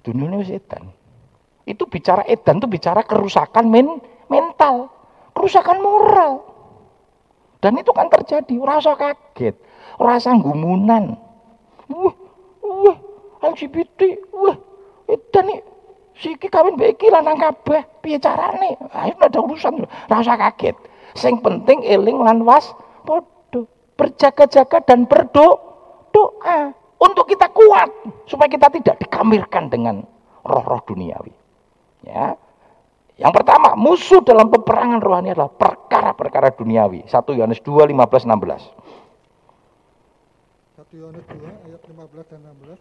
Dunia 0.00 0.32
ini 0.32 0.56
edan. 0.56 0.88
Itu 1.68 1.84
bicara 1.86 2.24
edan 2.24 2.58
itu 2.58 2.68
bicara 2.68 3.04
kerusakan 3.04 3.68
men 3.68 4.00
mental, 4.32 4.88
kerusakan 5.36 5.78
moral. 5.80 6.46
Dan 7.60 7.76
itu 7.76 7.92
kan 7.92 8.08
terjadi, 8.08 8.56
rasa 8.64 8.96
kaget, 8.96 9.52
rasa 10.00 10.32
gumunan. 10.40 11.20
Wah, 11.92 12.16
wah, 12.64 12.96
LGBT, 13.44 14.16
wah, 14.32 14.56
dan 15.34 15.44
nih 15.50 15.60
siki 16.16 16.48
kawin 16.48 16.80
mbek 16.80 16.96
iki 16.96 17.12
lanang 17.12 17.36
kabeh. 17.36 17.84
Piye 18.00 18.16
carane? 18.16 18.80
Ayo 18.96 19.14
ada 19.20 19.38
urusan. 19.44 19.84
Rasa 20.08 20.40
kaget. 20.40 20.76
Sing 21.12 21.42
penting 21.44 21.84
eling 21.84 22.22
lan 22.22 22.46
was 22.46 22.72
padha. 23.04 23.66
Berjaga-jaga 24.00 24.80
dan 24.88 25.04
berdoa 25.04 26.72
untuk 27.00 27.24
kita 27.24 27.48
kuat 27.48 27.88
supaya 28.28 28.52
kita 28.52 28.68
tidak 28.68 29.00
dikamirkan 29.00 29.72
dengan 29.72 30.04
roh-roh 30.44 30.84
duniawi. 30.84 31.32
Ya. 32.04 32.36
Yang 33.20 33.32
pertama, 33.36 33.76
musuh 33.76 34.24
dalam 34.24 34.48
peperangan 34.48 35.00
rohani 35.04 35.36
adalah 35.36 35.52
perkara-perkara 35.52 36.56
duniawi. 36.56 37.04
1 37.04 37.36
Yohanes 37.36 37.60
2, 37.60 37.92
15, 37.92 38.24
16. 38.24 38.64
1 40.80 41.00
Yohanes 41.00 41.24
2 41.28 41.68
ayat 41.68 41.82
15 41.84 42.32
dan 42.32 42.40
16. 42.48 42.80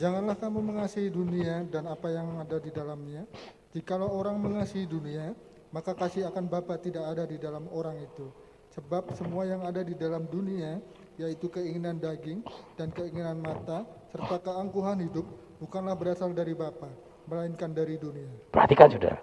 Janganlah 0.00 0.36
kamu 0.40 0.58
mengasihi 0.64 1.12
dunia 1.12 1.68
dan 1.68 1.84
apa 1.84 2.08
yang 2.08 2.40
ada 2.40 2.56
di 2.56 2.72
dalamnya. 2.72 3.28
Jikalau 3.76 4.08
orang 4.08 4.40
mengasihi 4.40 4.88
dunia, 4.88 5.36
maka 5.68 5.92
kasih 5.92 6.32
akan 6.32 6.48
Bapa 6.48 6.80
tidak 6.80 7.04
ada 7.04 7.28
di 7.28 7.36
dalam 7.36 7.68
orang 7.76 8.00
itu. 8.00 8.32
Sebab 8.72 9.12
semua 9.12 9.44
yang 9.44 9.60
ada 9.68 9.84
di 9.84 9.92
dalam 9.92 10.24
dunia, 10.32 10.80
yaitu 11.20 11.48
keinginan 11.52 12.00
daging 12.00 12.40
dan 12.76 12.88
keinginan 12.92 13.40
mata, 13.40 13.84
serta 14.12 14.40
keangkuhan 14.40 15.00
hidup, 15.04 15.26
bukanlah 15.60 15.96
berasal 15.96 16.32
dari 16.32 16.56
Bapa, 16.56 16.88
melainkan 17.28 17.72
dari 17.72 18.00
dunia. 18.00 18.28
Perhatikan 18.52 18.88
saudara. 18.88 19.20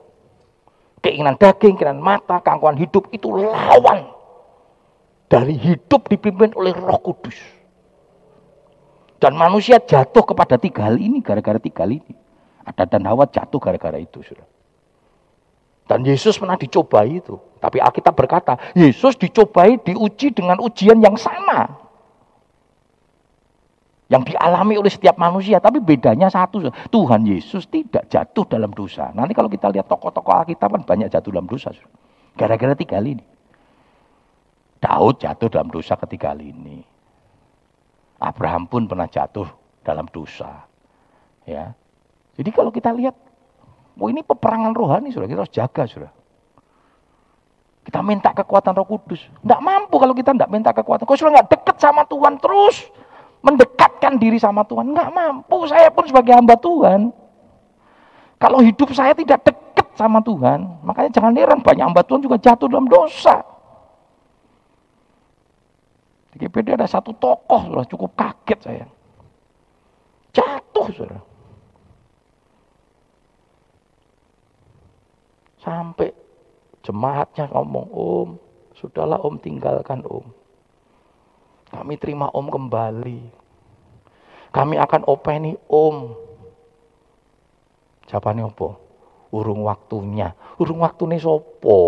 Keinginan 1.00 1.40
daging, 1.40 1.80
keinginan 1.80 2.00
mata, 2.04 2.44
keangkuhan 2.44 2.78
hidup 2.78 3.10
itu 3.10 3.32
lawan 3.32 4.12
dari 5.30 5.56
hidup 5.56 6.10
dipimpin 6.10 6.52
oleh 6.58 6.74
roh 6.76 7.00
kudus. 7.00 7.38
Dan 9.20 9.36
manusia 9.36 9.78
jatuh 9.84 10.24
kepada 10.24 10.56
tiga 10.56 10.88
hal 10.88 10.96
ini 10.96 11.20
gara-gara 11.20 11.60
tiga 11.60 11.84
hal 11.84 11.92
ini. 11.92 12.14
Ada 12.64 12.88
dan 12.88 13.04
Hawa 13.04 13.28
jatuh 13.28 13.60
gara-gara 13.60 14.00
itu, 14.00 14.24
sudah. 14.24 14.59
Dan 15.90 16.06
Yesus 16.06 16.38
pernah 16.38 16.54
dicobai 16.54 17.18
itu. 17.18 17.34
Tapi 17.58 17.82
Alkitab 17.82 18.14
berkata, 18.14 18.54
Yesus 18.78 19.18
dicobai, 19.18 19.82
diuji 19.82 20.30
dengan 20.38 20.62
ujian 20.62 21.02
yang 21.02 21.18
sama. 21.18 21.66
Yang 24.06 24.34
dialami 24.34 24.78
oleh 24.78 24.94
setiap 24.94 25.18
manusia. 25.18 25.58
Tapi 25.58 25.82
bedanya 25.82 26.30
satu, 26.30 26.70
Tuhan 26.70 27.26
Yesus 27.26 27.66
tidak 27.66 28.06
jatuh 28.06 28.46
dalam 28.46 28.70
dosa. 28.70 29.10
Nanti 29.18 29.34
kalau 29.34 29.50
kita 29.50 29.74
lihat 29.74 29.90
tokoh-tokoh 29.90 30.46
Alkitab 30.46 30.78
kan 30.78 30.82
banyak 30.86 31.10
jatuh 31.10 31.34
dalam 31.34 31.50
dosa. 31.50 31.74
Gara-gara 32.38 32.78
tiga 32.78 33.02
hal 33.02 33.10
ini. 33.10 33.26
Daud 34.80 35.20
jatuh 35.20 35.50
dalam 35.50 35.74
dosa 35.74 35.98
ketiga 35.98 36.32
kali 36.32 36.54
ini. 36.54 36.80
Abraham 38.22 38.70
pun 38.70 38.86
pernah 38.86 39.10
jatuh 39.10 39.50
dalam 39.82 40.06
dosa. 40.14 40.70
Ya. 41.50 41.74
Jadi 42.38 42.50
kalau 42.54 42.72
kita 42.72 42.94
lihat, 42.96 43.18
oh 44.00 44.08
ini 44.08 44.24
peperangan 44.24 44.72
rohani 44.72 45.12
sudah 45.12 45.28
kita 45.28 45.44
harus 45.44 45.54
jaga 45.54 45.84
sudah. 45.86 46.12
Kita 47.84 48.06
minta 48.06 48.36
kekuatan 48.36 48.76
Roh 48.78 48.86
Kudus. 48.86 49.18
Tidak 49.18 49.62
mampu 49.64 49.98
kalau 49.98 50.14
kita 50.14 50.36
tidak 50.36 50.52
minta 50.52 50.70
kekuatan. 50.70 51.10
Kalau 51.10 51.20
sudah 51.20 51.34
nggak 51.42 51.50
dekat 51.50 51.78
sama 51.82 52.06
Tuhan 52.06 52.38
terus 52.38 52.86
mendekatkan 53.40 54.20
diri 54.20 54.38
sama 54.38 54.68
Tuhan, 54.68 54.92
nggak 54.94 55.10
mampu. 55.10 55.66
Saya 55.66 55.90
pun 55.90 56.06
sebagai 56.06 56.36
hamba 56.36 56.60
Tuhan. 56.60 57.10
Kalau 58.40 58.64
hidup 58.64 58.92
saya 58.96 59.12
tidak 59.16 59.44
dekat 59.44 59.88
sama 59.96 60.24
Tuhan, 60.24 60.80
makanya 60.84 61.12
jangan 61.12 61.34
heran 61.36 61.60
banyak 61.60 61.86
hamba 61.92 62.04
Tuhan 62.04 62.24
juga 62.24 62.40
jatuh 62.40 62.68
dalam 62.72 62.88
dosa. 62.88 63.44
Di 66.30 66.46
GPD 66.46 66.78
ada 66.78 66.88
satu 66.88 67.12
tokoh, 67.18 67.74
loh, 67.74 67.84
cukup 67.90 68.14
kaget 68.16 68.60
saya. 68.62 68.86
Jatuh, 70.30 70.88
saudara. 70.94 71.29
Sampai 75.60 76.16
jemaatnya 76.84 77.52
ngomong, 77.52 77.88
Om, 77.92 78.30
sudahlah 78.80 79.20
Om 79.20 79.36
tinggalkan 79.44 80.04
Om. 80.08 80.26
Kami 81.70 81.94
terima 82.02 82.32
Om 82.34 82.48
kembali. 82.50 83.20
Kami 84.50 84.76
akan 84.82 85.02
openi 85.06 85.54
Om. 85.70 85.98
nih 88.10 88.44
apa? 88.44 88.70
Urung 89.30 89.62
waktunya. 89.70 90.34
Urung 90.58 90.82
waktu 90.82 91.06
nih 91.06 91.22
sopo. 91.22 91.80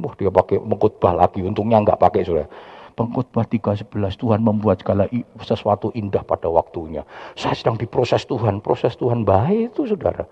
Wah 0.00 0.14
dia 0.14 0.30
pakai 0.30 0.62
mengkutbah 0.62 1.12
lagi. 1.12 1.42
Untungnya 1.42 1.82
nggak 1.82 1.98
pakai 1.98 2.22
sudah. 2.22 2.46
Pengkhotbah 2.94 3.48
3.11 3.48 4.20
Tuhan 4.20 4.40
membuat 4.44 4.84
segala 4.84 5.08
sesuatu 5.40 5.88
indah 5.96 6.20
pada 6.20 6.52
waktunya. 6.52 7.02
Saya 7.32 7.56
sedang 7.56 7.80
diproses 7.80 8.28
Tuhan, 8.28 8.60
proses 8.60 8.92
Tuhan 8.94 9.24
baik 9.24 9.72
itu 9.72 9.88
saudara. 9.88 10.28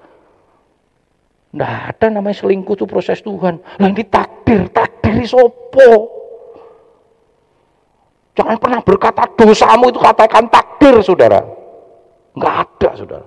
Nah, 1.48 1.88
ada 1.88 2.12
namanya 2.12 2.44
selingkuh 2.44 2.76
itu 2.76 2.84
proses 2.84 3.24
Tuhan. 3.24 3.56
Lah 3.80 3.88
ini 3.88 4.04
takdir, 4.04 4.68
takdir 4.68 5.24
sopo. 5.24 6.12
Jangan 8.37 8.61
pernah 8.61 8.80
berkata 8.84 9.24
dosamu 9.32 9.88
itu 9.88 9.98
katakan 9.98 10.46
takdir, 10.52 11.00
saudara. 11.00 11.40
Enggak 12.37 12.54
ada, 12.68 12.90
saudara. 12.94 13.26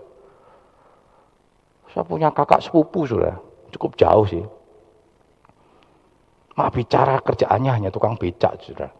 Saya 1.92 2.06
punya 2.08 2.30
kakak 2.32 2.64
sepupu, 2.64 3.10
saudara. 3.10 3.42
Cukup 3.74 3.98
jauh 3.98 4.24
sih. 4.30 4.46
Mak 6.56 6.70
bicara 6.78 7.20
kerjaannya 7.20 7.72
hanya 7.74 7.90
tukang 7.90 8.16
becak, 8.16 8.62
saudara. 8.62 8.94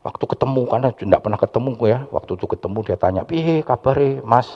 Waktu 0.00 0.24
ketemu, 0.32 0.62
karena 0.64 0.88
tidak 0.96 1.20
pernah 1.20 1.38
ketemu 1.38 1.72
ya. 1.84 1.98
Waktu 2.08 2.40
itu 2.40 2.46
ketemu 2.48 2.78
dia 2.88 2.96
tanya, 2.96 3.22
piye 3.28 3.60
kabare 3.60 4.24
mas? 4.24 4.48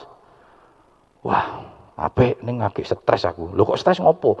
Wah, 1.21 1.74
apa 1.95 2.35
ini 2.43 2.59
ngaki 2.59 2.83
stres 2.83 3.23
aku. 3.23 3.55
Lo 3.55 3.63
kok 3.63 3.79
stres 3.79 4.03
ngopo? 4.03 4.35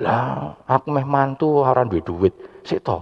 Lah, 0.00 0.54
aku 0.68 0.92
meh 0.92 1.04
mantu 1.04 1.64
orang 1.64 1.88
duit 1.88 2.04
duit. 2.04 2.34
Sik 2.64 2.84
to. 2.84 3.00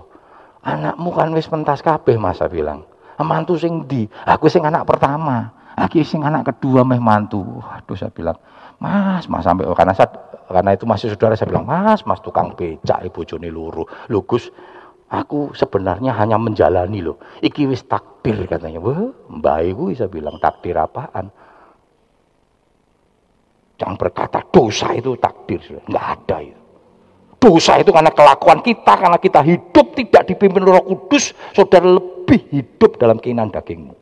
Anakmu 0.62 1.10
kan 1.14 1.34
wis 1.34 1.50
pentas 1.50 1.82
kabeh 1.82 2.18
Mas 2.18 2.38
bilang. 2.50 2.86
Mantu 3.18 3.58
sing 3.58 3.90
di? 3.90 4.06
Aku 4.06 4.46
sing 4.46 4.62
anak 4.62 4.86
pertama. 4.86 5.50
Aku 5.74 6.02
sing 6.06 6.22
anak 6.22 6.54
kedua 6.54 6.86
meh 6.86 7.02
mantu. 7.02 7.42
Aduh 7.62 7.98
saya 7.98 8.14
bilang, 8.14 8.38
Mas, 8.78 9.26
Mas 9.26 9.42
sampai 9.42 9.66
karena 9.74 9.94
saya, 9.94 10.10
karena 10.46 10.70
itu 10.74 10.86
masih 10.86 11.10
saudara 11.10 11.34
saya 11.34 11.50
bilang, 11.50 11.66
Mas, 11.66 12.06
Mas 12.06 12.22
tukang 12.22 12.54
becak 12.54 13.02
ibu 13.02 13.26
Joni 13.26 13.50
luru. 13.50 13.86
Lugus, 14.06 14.50
aku 15.10 15.50
sebenarnya 15.54 16.14
hanya 16.14 16.38
menjalani 16.38 17.02
loh. 17.02 17.18
Iki 17.42 17.66
wis 17.70 17.82
takdir 17.86 18.38
katanya. 18.46 18.78
Wah, 18.78 19.10
mbak 19.30 19.58
ibu 19.66 19.90
saya 19.94 20.06
bilang 20.06 20.38
takdir 20.38 20.78
apaan? 20.78 21.30
Jangan 23.78 23.94
berkata 23.94 24.42
dosa 24.50 24.90
itu 24.90 25.14
takdir, 25.14 25.62
nggak 25.86 26.04
ada 26.18 26.36
itu. 26.42 26.62
Dosa 27.38 27.78
itu 27.78 27.94
karena 27.94 28.10
kelakuan 28.10 28.58
kita, 28.66 28.98
karena 28.98 29.14
kita 29.22 29.40
hidup 29.46 29.94
tidak 29.94 30.26
dipimpin 30.26 30.66
Roh 30.66 30.82
Kudus, 30.82 31.30
saudara 31.54 31.86
lebih 31.86 32.50
hidup 32.50 32.98
dalam 32.98 33.22
keinginan 33.22 33.54
dagingmu. 33.54 33.94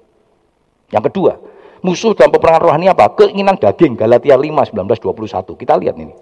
Yang 0.89 1.13
kedua, 1.13 1.37
musuh 1.85 2.17
dalam 2.17 2.33
peperangan 2.33 2.65
rohani 2.65 2.89
apa? 2.89 3.13
Keinginan 3.13 3.61
daging, 3.61 4.01
Galatia 4.01 4.41
5, 4.41 4.73
19, 4.73 4.97
21. 4.97 5.61
Kita 5.61 5.77
lihat 5.77 5.97
ini. 6.01 6.17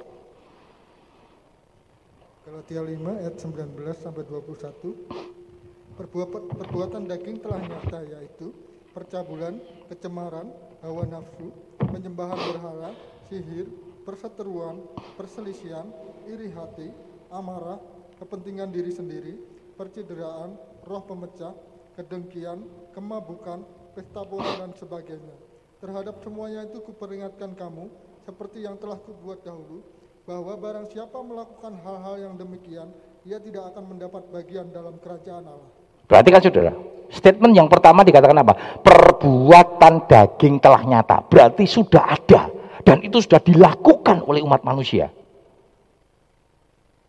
Galatia 2.42 2.82
5 2.82 3.22
ayat 3.22 3.34
19 3.38 3.94
sampai 3.94 4.22
21. 4.26 5.94
Perbuatan, 5.94 6.42
perbuatan 6.58 7.02
daging 7.06 7.38
telah 7.38 7.62
nyata 7.62 8.02
yaitu 8.02 8.50
percabulan, 8.90 9.62
kecemaran, 9.86 10.50
hawa 10.84 11.08
nafsu, 11.08 11.48
penyembahan 11.80 12.36
berhala, 12.36 12.92
sihir, 13.32 13.72
perseteruan, 14.04 14.84
perselisihan, 15.16 15.88
iri 16.28 16.52
hati, 16.52 16.92
amarah, 17.32 17.80
kepentingan 18.20 18.68
diri 18.68 18.92
sendiri, 18.92 19.34
percideraan, 19.80 20.60
roh 20.84 21.02
pemecah, 21.08 21.56
kedengkian, 21.96 22.68
kemabukan, 22.92 23.64
pesta 23.96 24.20
pora 24.28 24.60
dan 24.60 24.76
sebagainya. 24.76 25.36
Terhadap 25.80 26.20
semuanya 26.20 26.68
itu 26.68 26.84
kuperingatkan 26.84 27.56
kamu, 27.56 27.88
seperti 28.28 28.68
yang 28.68 28.76
telah 28.76 29.00
kubuat 29.00 29.40
dahulu, 29.40 29.80
bahwa 30.28 30.52
barang 30.56 30.88
siapa 30.92 31.16
melakukan 31.20 31.80
hal-hal 31.80 32.16
yang 32.28 32.34
demikian, 32.36 32.92
ia 33.24 33.40
tidak 33.40 33.72
akan 33.72 33.96
mendapat 33.96 34.24
bagian 34.28 34.68
dalam 34.68 35.00
kerajaan 35.00 35.48
Allah. 35.48 35.83
Berarti 36.04 36.28
kan 36.28 36.40
saudara, 36.44 36.72
statement 37.08 37.52
yang 37.56 37.68
pertama 37.68 38.04
dikatakan 38.04 38.36
apa? 38.44 38.54
Perbuatan 38.84 40.04
daging 40.04 40.60
telah 40.60 40.82
nyata. 40.84 41.24
Berarti 41.26 41.64
sudah 41.64 42.04
ada 42.14 42.52
dan 42.84 43.00
itu 43.00 43.20
sudah 43.24 43.40
dilakukan 43.40 44.20
oleh 44.28 44.44
umat 44.44 44.60
manusia. 44.62 45.08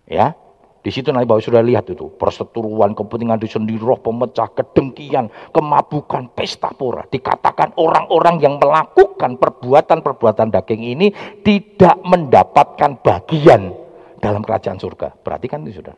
Ya, 0.05 0.37
di 0.85 0.93
situ 0.93 1.09
nanti 1.09 1.25
Bapak 1.25 1.41
sudah 1.41 1.65
lihat 1.65 1.89
itu 1.89 2.13
perseteruan, 2.13 2.93
kepentingan 2.93 3.41
di 3.41 3.49
sendiri, 3.49 3.81
roh 3.81 3.97
pemecah, 3.97 4.53
kedengkian, 4.53 5.33
kemabukan, 5.49 6.29
pesta 6.29 6.69
pora. 6.77 7.01
Dikatakan 7.09 7.73
orang-orang 7.81 8.37
yang 8.37 8.61
melakukan 8.61 9.41
perbuatan-perbuatan 9.41 10.53
daging 10.53 10.85
ini 10.85 11.09
tidak 11.41 11.97
mendapatkan 12.05 13.01
bagian 13.01 13.73
dalam 14.21 14.45
kerajaan 14.45 14.77
surga. 14.77 15.17
Berarti 15.25 15.49
kan 15.49 15.65
itu 15.65 15.81
sudah. 15.81 15.97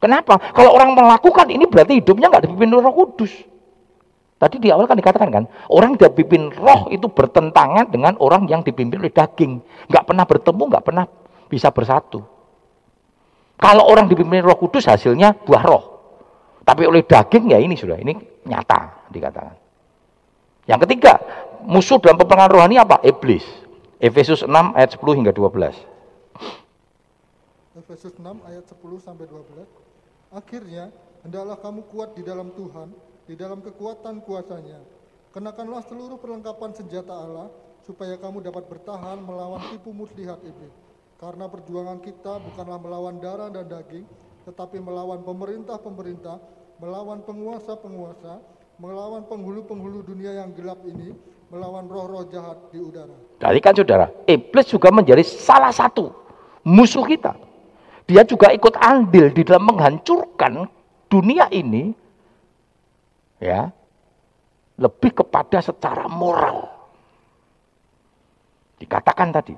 Kenapa? 0.00 0.40
Kalau 0.56 0.72
orang 0.72 0.96
melakukan 0.96 1.52
ini 1.52 1.68
berarti 1.68 2.00
hidupnya 2.00 2.32
nggak 2.32 2.48
dipimpin 2.48 2.72
Roh 2.72 2.94
Kudus. 2.96 3.32
Tadi 4.40 4.56
di 4.56 4.72
awal 4.72 4.88
kan 4.88 4.96
dikatakan 4.96 5.28
kan, 5.28 5.44
orang 5.68 6.00
yang 6.00 6.16
dipimpin 6.16 6.48
roh 6.56 6.88
itu 6.88 7.12
bertentangan 7.12 7.92
dengan 7.92 8.16
orang 8.24 8.48
yang 8.48 8.64
dipimpin 8.64 8.96
oleh 8.96 9.12
daging. 9.12 9.60
Nggak 9.92 10.04
pernah 10.08 10.24
bertemu, 10.24 10.62
nggak 10.72 10.84
pernah 10.88 11.04
bisa 11.52 11.68
bersatu. 11.68 12.24
Kalau 13.60 13.84
orang 13.84 14.08
dipimpin 14.08 14.40
roh 14.40 14.56
kudus 14.56 14.88
hasilnya 14.88 15.36
buah 15.44 15.60
roh. 15.60 15.84
Tapi 16.64 16.88
oleh 16.88 17.04
daging 17.04 17.52
ya 17.52 17.60
ini 17.60 17.76
sudah, 17.76 18.00
ini 18.00 18.16
nyata 18.48 19.12
dikatakan. 19.12 19.60
Yang 20.64 20.88
ketiga, 20.88 21.20
musuh 21.68 22.00
dalam 22.00 22.16
peperangan 22.16 22.48
rohani 22.48 22.80
apa? 22.80 23.04
Iblis. 23.04 23.44
Efesus 24.00 24.40
6 24.40 24.48
ayat 24.72 24.96
10 24.96 25.20
hingga 25.20 25.36
12. 25.36 25.76
Efesus 27.76 28.16
6 28.16 28.24
ayat 28.48 28.64
10 28.64 29.04
sampai 29.04 29.28
12. 29.28 29.79
Akhirnya, 30.30 30.94
hendaklah 31.26 31.58
kamu 31.58 31.86
kuat 31.90 32.14
di 32.14 32.22
dalam 32.22 32.54
Tuhan 32.54 32.94
di 33.30 33.38
dalam 33.38 33.62
kekuatan 33.62 34.26
kuasanya. 34.26 34.82
Kenakanlah 35.30 35.86
seluruh 35.86 36.18
perlengkapan 36.18 36.74
senjata 36.74 37.14
Allah, 37.14 37.46
supaya 37.86 38.18
kamu 38.18 38.42
dapat 38.42 38.66
bertahan 38.66 39.22
melawan 39.22 39.62
tipu 39.70 39.94
muslihat 39.94 40.42
iblis. 40.42 40.74
Karena 41.14 41.46
perjuangan 41.46 42.02
kita 42.02 42.42
bukanlah 42.42 42.82
melawan 42.82 43.22
darah 43.22 43.46
dan 43.54 43.70
daging, 43.70 44.02
tetapi 44.50 44.82
melawan 44.82 45.22
pemerintah-pemerintah, 45.22 46.42
melawan 46.82 47.22
penguasa-penguasa, 47.22 48.42
melawan 48.82 49.22
penghulu-penghulu 49.30 50.02
dunia 50.02 50.42
yang 50.42 50.50
gelap 50.50 50.82
ini, 50.82 51.14
melawan 51.54 51.86
roh-roh 51.86 52.26
jahat 52.26 52.58
di 52.74 52.82
udara. 52.82 53.14
Jadi 53.38 53.58
kan 53.62 53.78
saudara, 53.78 54.06
iblis 54.26 54.66
juga 54.66 54.90
menjadi 54.90 55.22
salah 55.22 55.70
satu 55.70 56.10
musuh 56.66 57.06
kita. 57.06 57.38
Dia 58.10 58.26
juga 58.26 58.50
ikut 58.50 58.74
andil 58.74 59.30
di 59.30 59.46
dalam 59.46 59.70
menghancurkan 59.70 60.66
dunia 61.06 61.46
ini 61.54 61.94
ya 63.38 63.70
lebih 64.82 65.22
kepada 65.22 65.62
secara 65.62 66.10
moral. 66.10 66.66
Dikatakan 68.82 69.30
tadi, 69.30 69.54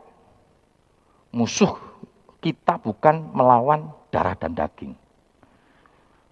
musuh 1.33 1.73
kita 2.45 2.77
bukan 2.77 3.33
melawan 3.33 3.89
darah 4.13 4.37
dan 4.37 4.53
daging. 4.53 4.93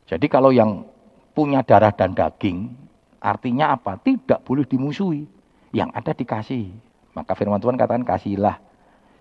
Jadi 0.05 0.27
kalau 0.29 0.53
yang 0.53 0.85
punya 1.33 1.65
darah 1.65 1.95
dan 1.97 2.13
daging, 2.13 2.69
artinya 3.25 3.73
apa? 3.73 3.97
Tidak 3.97 4.45
boleh 4.45 4.69
dimusuhi. 4.69 5.25
Yang 5.73 5.91
ada 5.97 6.13
dikasih. 6.13 6.69
Maka 7.17 7.33
firman 7.33 7.63
Tuhan 7.63 7.81
katakan 7.81 8.05
kasihlah 8.05 8.61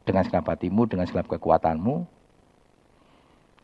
dengan 0.04 0.26
segenap 0.28 0.52
hatimu, 0.52 0.90
dengan 0.90 1.06
segenap 1.06 1.30
kekuatanmu, 1.30 2.19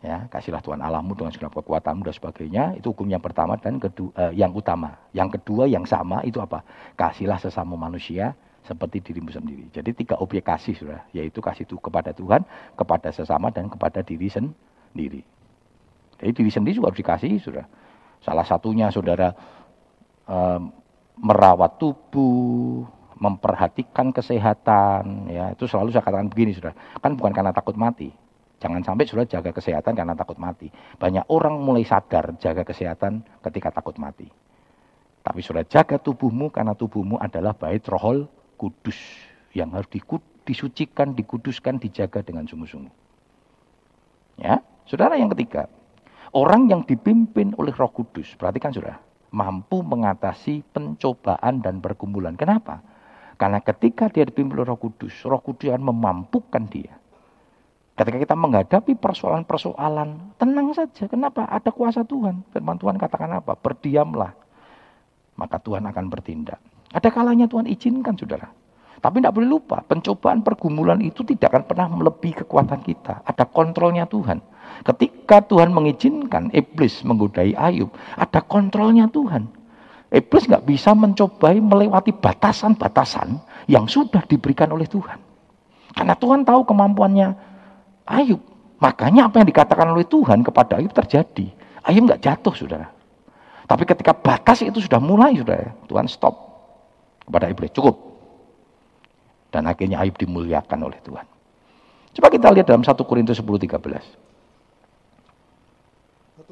ya 0.06 0.30
kasihlah 0.30 0.62
Tuhan 0.62 0.78
Allahmu 0.78 1.18
dengan 1.18 1.34
segala 1.34 1.50
kekuatanmu 1.50 2.06
dan 2.06 2.14
sebagainya. 2.14 2.64
Itu 2.78 2.94
hukum 2.94 3.10
yang 3.10 3.20
pertama 3.20 3.58
dan 3.58 3.82
kedua 3.82 4.14
eh, 4.30 4.34
yang 4.38 4.54
utama. 4.54 4.94
Yang 5.18 5.42
kedua 5.42 5.66
yang 5.66 5.84
sama 5.90 6.22
itu 6.22 6.38
apa? 6.38 6.62
Kasihlah 6.94 7.42
sesama 7.42 7.74
manusia 7.74 8.38
seperti 8.62 9.02
dirimu 9.02 9.34
sendiri. 9.34 9.66
Jadi 9.74 9.98
tiga 9.98 10.22
objek 10.22 10.46
kasih 10.46 10.78
sudah 10.78 11.02
yaitu 11.10 11.42
kasih 11.42 11.66
itu 11.66 11.82
kepada 11.82 12.14
Tuhan 12.14 12.46
kepada 12.78 13.10
sesama 13.10 13.50
dan 13.50 13.66
kepada 13.66 14.06
diri 14.06 14.30
sendiri. 14.30 15.26
Jadi 16.22 16.32
diri 16.32 16.52
sendiri 16.54 16.78
juga 16.78 16.94
harus 16.94 17.02
dikasih 17.02 17.42
sudah. 17.42 17.66
Salah 18.22 18.46
satunya 18.46 18.94
saudara 18.94 19.34
eh, 20.30 20.60
merawat 21.18 21.82
tubuh 21.82 22.86
memperhatikan 23.18 24.14
kesehatan 24.14 25.34
ya. 25.34 25.50
Itu 25.58 25.66
selalu 25.66 25.90
saya 25.90 26.06
katakan 26.06 26.30
begini 26.30 26.54
sudah. 26.54 26.78
Kan 27.02 27.18
bukan 27.18 27.34
karena 27.34 27.50
takut 27.50 27.74
mati 27.74 28.25
Jangan 28.56 28.82
sampai 28.82 29.04
sudah 29.04 29.26
jaga 29.28 29.52
kesehatan 29.52 29.94
karena 29.94 30.16
takut 30.16 30.40
mati. 30.40 30.72
Banyak 30.72 31.28
orang 31.28 31.60
mulai 31.60 31.84
sadar 31.84 32.40
jaga 32.40 32.64
kesehatan 32.64 33.28
ketika 33.44 33.72
takut 33.76 34.00
mati. 34.00 34.32
Tapi 35.26 35.42
sudah 35.44 35.66
jaga 35.68 36.00
tubuhmu 36.00 36.54
karena 36.54 36.78
tubuhmu 36.78 37.20
adalah 37.20 37.58
bait 37.58 37.84
rohol 37.90 38.30
kudus 38.56 38.96
yang 39.52 39.74
harus 39.76 39.90
disucikan, 40.46 41.18
dikuduskan, 41.18 41.82
dijaga 41.82 42.22
dengan 42.24 42.46
sungguh-sungguh. 42.46 42.94
Ya, 44.40 44.60
saudara 44.86 45.16
yang 45.16 45.32
ketiga, 45.32 45.68
orang 46.36 46.68
yang 46.68 46.84
dipimpin 46.84 47.56
oleh 47.56 47.72
Roh 47.72 47.90
Kudus, 47.90 48.36
perhatikan 48.36 48.76
sudah, 48.76 49.00
mampu 49.32 49.80
mengatasi 49.80 50.62
pencobaan 50.76 51.64
dan 51.64 51.80
pergumulan. 51.80 52.36
Kenapa? 52.36 52.84
Karena 53.40 53.64
ketika 53.64 54.12
dia 54.12 54.28
dipimpin 54.28 54.60
oleh 54.60 54.76
Roh 54.76 54.80
Kudus, 54.80 55.16
Roh 55.24 55.40
Kudus 55.40 55.72
akan 55.72 55.88
memampukan 55.88 56.68
dia 56.68 57.00
Ketika 57.96 58.18
kita 58.20 58.36
menghadapi 58.36 59.00
persoalan-persoalan, 59.00 60.36
tenang 60.36 60.76
saja. 60.76 61.08
Kenapa? 61.08 61.48
Ada 61.48 61.72
kuasa 61.72 62.04
Tuhan. 62.04 62.44
Firman 62.52 62.76
Tuhan 62.76 63.00
katakan 63.00 63.32
apa? 63.40 63.56
Berdiamlah. 63.56 64.36
Maka 65.40 65.56
Tuhan 65.64 65.88
akan 65.88 66.06
bertindak. 66.12 66.60
Ada 66.92 67.08
kalanya 67.08 67.48
Tuhan 67.48 67.72
izinkan, 67.72 68.20
saudara. 68.20 68.52
Tapi 69.00 69.22
tidak 69.22 69.36
boleh 69.38 69.48
lupa, 69.48 69.84
pencobaan 69.86 70.44
pergumulan 70.44 71.00
itu 71.04 71.24
tidak 71.24 71.56
akan 71.56 71.64
pernah 71.68 71.88
melebihi 71.92 72.44
kekuatan 72.44 72.82
kita. 72.84 73.22
Ada 73.24 73.48
kontrolnya 73.48 74.04
Tuhan. 74.10 74.44
Ketika 74.84 75.46
Tuhan 75.46 75.72
mengizinkan 75.72 76.52
iblis 76.52 77.06
menggodai 77.06 77.56
Ayub, 77.56 77.94
ada 78.18 78.42
kontrolnya 78.44 79.08
Tuhan. 79.08 79.48
Iblis 80.10 80.48
nggak 80.48 80.66
bisa 80.68 80.96
mencobai 80.96 81.60
melewati 81.60 82.12
batasan-batasan 82.18 83.40
yang 83.68 83.86
sudah 83.86 84.24
diberikan 84.26 84.72
oleh 84.72 84.88
Tuhan. 84.88 85.20
Karena 85.96 86.16
Tuhan 86.18 86.44
tahu 86.44 86.66
kemampuannya 86.66 87.55
Ayub. 88.06 88.38
Makanya 88.78 89.32
apa 89.32 89.42
yang 89.42 89.50
dikatakan 89.50 89.90
oleh 89.90 90.06
Tuhan 90.06 90.46
kepada 90.46 90.78
Ayub 90.78 90.94
terjadi. 90.94 91.50
Ayub 91.86 92.06
nggak 92.06 92.22
jatuh, 92.22 92.54
saudara. 92.54 92.90
Tapi 93.66 93.82
ketika 93.86 94.14
batas 94.14 94.62
itu 94.62 94.78
sudah 94.78 95.02
mulai, 95.02 95.42
saudara, 95.42 95.74
Tuhan 95.90 96.06
stop 96.06 96.36
kepada 97.26 97.50
iblis. 97.50 97.74
Cukup. 97.74 97.98
Dan 99.50 99.66
akhirnya 99.66 100.06
Ayub 100.06 100.14
dimuliakan 100.22 100.86
oleh 100.86 101.02
Tuhan. 101.02 101.26
Coba 102.16 102.32
kita 102.32 102.48
lihat 102.54 102.70
dalam 102.70 102.86
1 102.86 102.94
Korintus 103.04 103.42
10 103.42 103.44
13. 103.44 103.76
1 103.76 103.82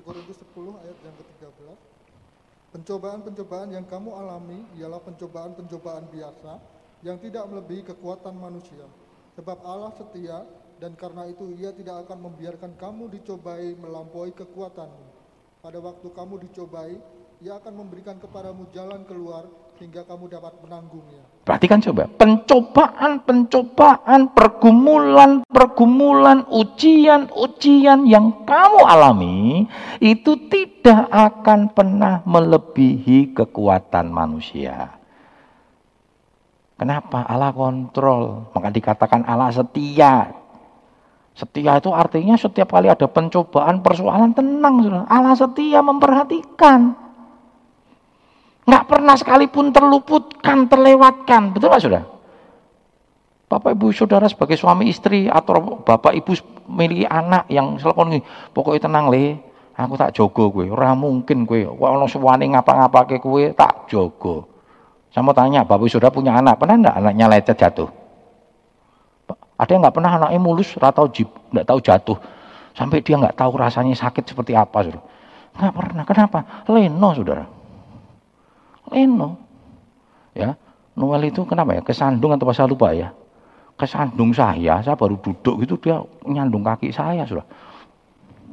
Korintus 0.04 0.38
10 0.42 0.84
ayat 0.84 0.98
yang 1.06 1.16
ke-13. 1.16 1.78
Pencobaan-pencobaan 2.74 3.70
yang 3.70 3.86
kamu 3.86 4.10
alami 4.12 4.66
ialah 4.76 5.00
pencobaan-pencobaan 5.06 6.10
biasa 6.10 6.58
yang 7.06 7.22
tidak 7.22 7.46
melebihi 7.46 7.86
kekuatan 7.94 8.34
manusia. 8.34 8.90
Sebab 9.38 9.62
Allah 9.62 9.94
setia 9.96 10.42
dan 10.82 10.98
karena 10.98 11.30
itu 11.30 11.54
ia 11.58 11.72
tidak 11.74 11.96
akan 12.08 12.22
membiarkan 12.32 12.72
kamu 12.78 13.10
dicobai 13.20 13.76
melampaui 13.78 14.32
kekuatanmu. 14.34 15.04
Pada 15.64 15.80
waktu 15.80 16.12
kamu 16.12 16.38
dicobai, 16.50 16.98
ia 17.44 17.56
akan 17.60 17.74
memberikan 17.76 18.20
kepadamu 18.20 18.66
jalan 18.72 19.04
keluar 19.04 19.46
hingga 19.80 20.04
kamu 20.08 20.28
dapat 20.32 20.54
menanggungnya. 20.64 21.24
Perhatikan 21.44 21.82
coba, 21.84 22.08
pencobaan-pencobaan, 22.16 24.32
pergumulan-pergumulan, 24.32 26.48
ujian-ujian 26.48 28.08
yang 28.08 28.48
kamu 28.48 28.80
alami 28.88 29.68
itu 30.00 30.40
tidak 30.48 31.12
akan 31.12 31.76
pernah 31.76 32.24
melebihi 32.24 33.36
kekuatan 33.36 34.08
manusia. 34.08 35.04
Kenapa? 36.80 37.24
Allah 37.24 37.56
kontrol. 37.56 38.52
Maka 38.52 38.68
dikatakan 38.72 39.24
Allah 39.24 39.56
setia. 39.56 40.43
Setia 41.34 41.82
itu 41.82 41.90
artinya 41.90 42.38
setiap 42.38 42.78
kali 42.78 42.94
ada 42.94 43.10
pencobaan, 43.10 43.82
persoalan 43.82 44.38
tenang. 44.38 45.06
Allah 45.10 45.34
setia 45.34 45.82
memperhatikan. 45.82 46.94
Nggak 48.64 48.86
pernah 48.86 49.16
sekalipun 49.18 49.74
terluputkan, 49.74 50.70
terlewatkan. 50.70 51.52
Betul 51.52 51.74
nggak 51.74 51.84
sudah? 51.84 52.04
Bapak 53.50 53.76
ibu 53.76 53.90
saudara 53.94 54.26
sebagai 54.30 54.58
suami 54.58 54.90
istri 54.90 55.30
atau 55.30 55.84
bapak 55.86 56.14
ibu 56.18 56.34
milih 56.70 57.06
anak 57.06 57.46
yang 57.54 57.78
selalu 57.78 58.18
ini, 58.18 58.20
pokoknya 58.50 58.90
tenang 58.90 59.14
le, 59.14 59.38
aku 59.78 59.94
tak 59.94 60.18
jogo 60.18 60.50
gue, 60.50 60.74
ora 60.74 60.98
mungkin 60.98 61.46
gue, 61.46 61.70
ono 61.70 62.10
suwani 62.10 62.50
ngapa-ngapa 62.50 63.14
ke 63.14 63.22
gue 63.22 63.54
tak 63.54 63.86
jogo. 63.94 64.50
Saya 65.14 65.22
mau 65.22 65.38
tanya, 65.38 65.62
bapak 65.62 65.86
ibu 65.86 65.92
saudara 65.92 66.10
punya 66.10 66.34
anak, 66.34 66.58
pernah 66.58 66.82
enggak 66.82 66.98
anaknya 66.98 67.26
lecet 67.30 67.58
jatuh? 67.62 67.90
Ada 69.64 69.80
yang 69.80 69.82
nggak 69.88 69.96
pernah 69.96 70.12
anaknya 70.20 70.40
mulus, 70.44 70.76
atau 70.76 71.08
jib, 71.08 71.32
nggak 71.56 71.64
tahu 71.64 71.80
jatuh, 71.80 72.18
sampai 72.76 73.00
dia 73.00 73.16
nggak 73.16 73.40
tahu 73.40 73.56
rasanya 73.56 73.96
sakit 73.96 74.28
seperti 74.28 74.52
apa, 74.60 74.84
saudara. 74.84 75.02
Nggak 75.56 75.74
pernah. 75.74 76.04
Kenapa? 76.04 76.40
Leno, 76.68 77.10
saudara. 77.16 77.46
Leno. 78.92 79.40
Ya, 80.36 80.60
Noel 81.00 81.32
itu 81.32 81.48
kenapa 81.48 81.78
ya? 81.78 81.82
Kesandung 81.86 82.36
atau 82.36 82.52
saya 82.52 82.68
lupa 82.68 82.92
ya? 82.92 83.16
Kesandung 83.80 84.36
saya, 84.36 84.84
saya 84.84 85.00
baru 85.00 85.16
duduk 85.18 85.64
itu 85.64 85.80
dia 85.80 86.04
nyandung 86.28 86.62
kaki 86.62 86.92
saya 86.92 87.24
sudah. 87.24 87.46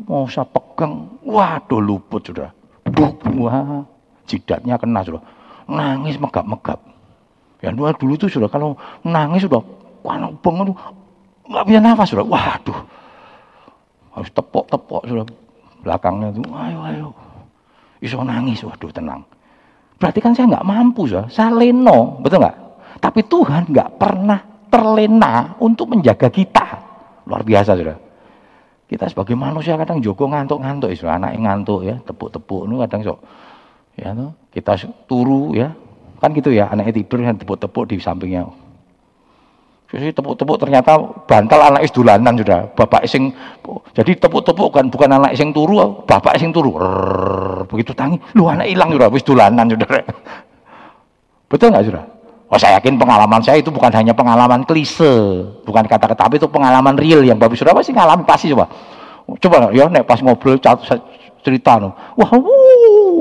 Mau 0.06 0.30
saya 0.30 0.48
pegang, 0.48 1.20
waduh 1.26 1.82
luput 1.82 2.24
sudah. 2.24 2.54
Wah, 3.36 3.84
jidatnya 4.24 4.80
kena 4.80 5.04
sudah. 5.04 5.20
Nangis 5.68 6.16
megap-megap. 6.16 6.80
Ya 7.60 7.74
Noel 7.74 7.92
dulu 7.98 8.16
itu 8.16 8.30
sudah 8.32 8.48
kalau 8.48 8.80
nangis 9.04 9.44
sudah 9.44 9.60
panas 10.00 10.32
banget 10.40 10.72
nggak 11.50 11.64
bisa 11.66 11.78
nafas 11.82 12.08
sudah. 12.14 12.26
Waduh. 12.26 12.80
Harus 14.14 14.30
tepok-tepok 14.30 15.02
sudah 15.06 15.26
belakangnya 15.82 16.30
tuh. 16.30 16.46
Ayo 16.54 16.78
ayo. 16.86 17.08
Iso 18.00 18.22
nangis, 18.24 18.64
waduh 18.64 18.88
tenang. 18.88 19.26
Berarti 20.00 20.24
kan 20.24 20.32
saya 20.32 20.48
nggak 20.48 20.64
mampu, 20.64 21.04
ya. 21.04 21.28
saya 21.28 21.52
leno, 21.52 22.16
betul 22.24 22.40
nggak? 22.40 22.56
Tapi 23.04 23.20
Tuhan 23.28 23.68
nggak 23.68 24.00
pernah 24.00 24.40
terlena 24.72 25.60
untuk 25.60 25.92
menjaga 25.92 26.32
kita. 26.32 26.66
Luar 27.28 27.44
biasa, 27.44 27.76
sudah. 27.76 28.00
Kita 28.88 29.04
sebagai 29.12 29.36
manusia 29.36 29.76
kadang 29.76 30.00
jogo 30.00 30.24
ngantuk-ngantuk, 30.32 30.90
istilah 30.90 31.20
anak 31.20 31.36
yang 31.36 31.44
ngantuk 31.46 31.80
ya, 31.84 32.00
tepuk-tepuk, 32.02 32.66
nu 32.66 32.80
kadang 32.82 33.06
sok, 33.06 33.18
ya, 33.94 34.10
no, 34.16 34.34
kita 34.50 34.74
turu 35.06 35.54
ya, 35.54 35.70
kan 36.18 36.34
gitu 36.34 36.50
ya, 36.50 36.66
anaknya 36.72 36.98
tidur 36.98 37.22
kan 37.22 37.38
tepuk-tepuk 37.38 37.84
di 37.86 38.02
sampingnya. 38.02 38.50
Jadi 39.90 40.14
tepuk-tepuk 40.14 40.54
ternyata 40.62 41.02
bantal 41.26 41.66
anak 41.66 41.82
is 41.82 41.90
dolanan 41.90 42.38
sudah. 42.38 42.70
Bapak 42.78 43.10
sing 43.10 43.34
jadi 43.90 44.14
tepuk-tepuk 44.22 44.70
kan 44.70 44.86
bukan 44.86 45.10
anak 45.18 45.34
sing 45.34 45.50
turu, 45.50 46.06
bapak 46.06 46.38
sing 46.38 46.54
turu. 46.54 46.78
Rrr, 46.78 47.66
begitu 47.66 47.90
tangi, 47.90 48.22
lu 48.38 48.46
anak 48.46 48.70
hilang 48.70 48.94
sudah, 48.94 49.10
wis 49.10 49.26
dolanan 49.26 49.66
sudah. 49.66 49.88
Betul 51.50 51.74
nggak 51.74 51.86
sudah? 51.90 52.04
Oh 52.50 52.58
saya 52.58 52.78
yakin 52.78 52.98
pengalaman 53.02 53.42
saya 53.42 53.58
itu 53.58 53.74
bukan 53.74 53.90
hanya 53.90 54.14
pengalaman 54.14 54.62
klise, 54.62 55.42
bukan 55.66 55.86
kata-kata, 55.86 56.18
tapi 56.26 56.38
itu 56.38 56.46
pengalaman 56.46 56.94
real 56.94 57.26
yang 57.26 57.38
bapak 57.38 57.58
sudah 57.58 57.74
pasti 57.74 57.90
ngalami 57.90 58.22
pasti 58.22 58.46
coba. 58.54 58.70
Coba 59.42 59.74
ya 59.74 59.90
nek 59.90 60.06
pas 60.06 60.22
ngobrol 60.22 60.58
cerita 61.42 61.72
no. 61.82 61.96
Wah, 62.14 62.30
wuh, 62.30 62.69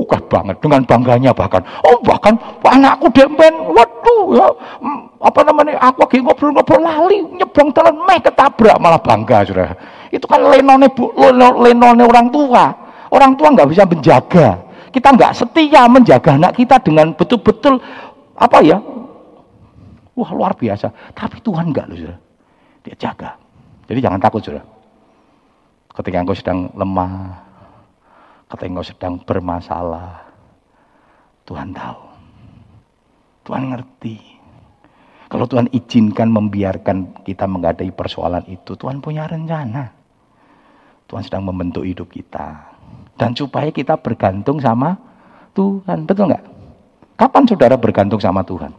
banget 0.05 0.55
dengan 0.61 0.81
bangganya 0.85 1.31
bahkan. 1.33 1.63
Oh, 1.83 1.97
bahkan 2.05 2.37
anakku 2.63 3.09
dempen, 3.11 3.53
waduh 3.73 4.25
ya 4.35 4.47
apa 5.19 5.39
namanya 5.43 5.75
aku 5.83 6.07
lagi 6.07 6.17
ngobrol-ngobrol 6.23 6.79
lali 6.79 7.19
nyebrang 7.35 7.75
jalan 7.75 7.95
meh 8.07 8.19
ketabrak 8.23 8.79
malah 8.79 9.01
bangga 9.03 9.43
sudah 9.43 9.75
itu 10.09 10.23
kan 10.25 10.39
lenone 10.41 10.87
bu 10.89 11.11
lenone 11.59 12.03
orang 12.03 12.27
tua. 12.33 12.65
Orang 13.09 13.33
tua 13.33 13.49
nggak 13.49 13.69
bisa 13.73 13.83
menjaga. 13.89 14.61
Kita 14.93 15.13
nggak 15.13 15.33
setia 15.33 15.85
menjaga 15.89 16.37
anak 16.37 16.57
kita 16.57 16.77
dengan 16.81 17.13
betul-betul 17.13 17.81
apa 18.37 18.57
ya 18.61 18.77
wah 20.13 20.29
luar 20.33 20.53
biasa. 20.53 20.93
Tapi 21.13 21.41
Tuhan 21.41 21.73
nggak 21.73 21.85
loh 21.89 21.97
sudah 21.97 22.17
dia 22.85 22.95
jaga. 22.97 23.37
Jadi 23.89 23.99
jangan 24.01 24.21
takut 24.21 24.41
sudah 24.45 24.61
ketika 25.99 26.17
engkau 26.21 26.37
sedang 26.37 26.69
lemah 26.77 27.48
ketika 28.49 28.65
engkau 28.65 28.85
sedang 28.85 29.13
bermasalah 29.21 30.25
Tuhan 31.45 31.69
tahu 31.73 32.01
Tuhan 33.45 33.63
ngerti 33.73 34.39
kalau 35.29 35.45
Tuhan 35.45 35.69
izinkan 35.69 36.33
membiarkan 36.33 37.21
kita 37.21 37.45
menghadapi 37.45 37.93
persoalan 37.93 38.49
itu, 38.49 38.73
Tuhan 38.73 38.97
punya 38.97 39.29
rencana. 39.29 39.93
Tuhan 41.05 41.21
sedang 41.21 41.45
membentuk 41.45 41.85
hidup 41.85 42.09
kita. 42.09 42.73
Dan 43.13 43.37
supaya 43.37 43.69
kita 43.69 44.01
bergantung 44.01 44.57
sama 44.57 44.97
Tuhan. 45.53 46.09
Betul 46.09 46.33
nggak? 46.33 46.43
Kapan 47.13 47.43
saudara 47.45 47.77
bergantung 47.77 48.17
sama 48.17 48.41
Tuhan? 48.41 48.73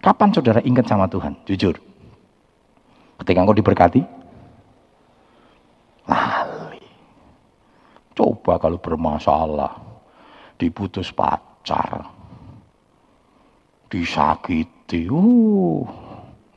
Kapan 0.00 0.32
saudara 0.32 0.64
ingat 0.64 0.88
sama 0.88 1.04
Tuhan? 1.12 1.36
Jujur. 1.44 1.76
Ketika 3.20 3.38
engkau 3.44 3.56
diberkati? 3.56 4.00
Lali. 6.08 6.55
Coba 8.16 8.56
kalau 8.56 8.80
bermasalah. 8.80 9.76
Diputus 10.56 11.12
pacar. 11.12 12.08
Disakiti. 13.92 15.04
Uh, 15.12 15.84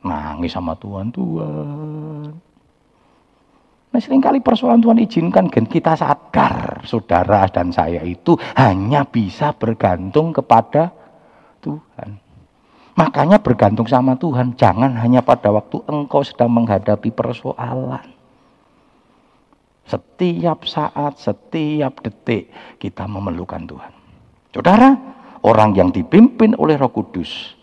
nangis 0.00 0.56
sama 0.56 0.72
Tuhan, 0.80 1.12
Tuhan. 1.12 2.32
Nah 3.90 3.98
sering 3.98 4.22
kali 4.22 4.38
persoalan 4.38 4.78
Tuhan 4.78 5.02
izinkan 5.02 5.50
dan 5.50 5.66
kita 5.66 5.98
sadar 5.98 6.78
saudara 6.86 7.50
dan 7.50 7.74
saya 7.74 7.98
itu 8.06 8.38
hanya 8.54 9.02
bisa 9.02 9.50
bergantung 9.50 10.30
kepada 10.30 10.94
Tuhan. 11.58 12.22
Makanya 12.94 13.42
bergantung 13.42 13.90
sama 13.90 14.14
Tuhan 14.14 14.54
jangan 14.54 14.94
hanya 14.94 15.26
pada 15.26 15.50
waktu 15.50 15.82
engkau 15.90 16.22
sedang 16.22 16.54
menghadapi 16.54 17.10
persoalan. 17.10 18.19
Setiap 19.90 20.70
saat, 20.70 21.18
setiap 21.18 21.98
detik 22.06 22.46
kita 22.78 23.10
memerlukan 23.10 23.66
Tuhan. 23.66 23.90
Saudara, 24.54 24.94
orang 25.42 25.74
yang 25.74 25.90
dipimpin 25.90 26.54
oleh 26.54 26.78
Roh 26.78 26.94
Kudus 26.94 27.58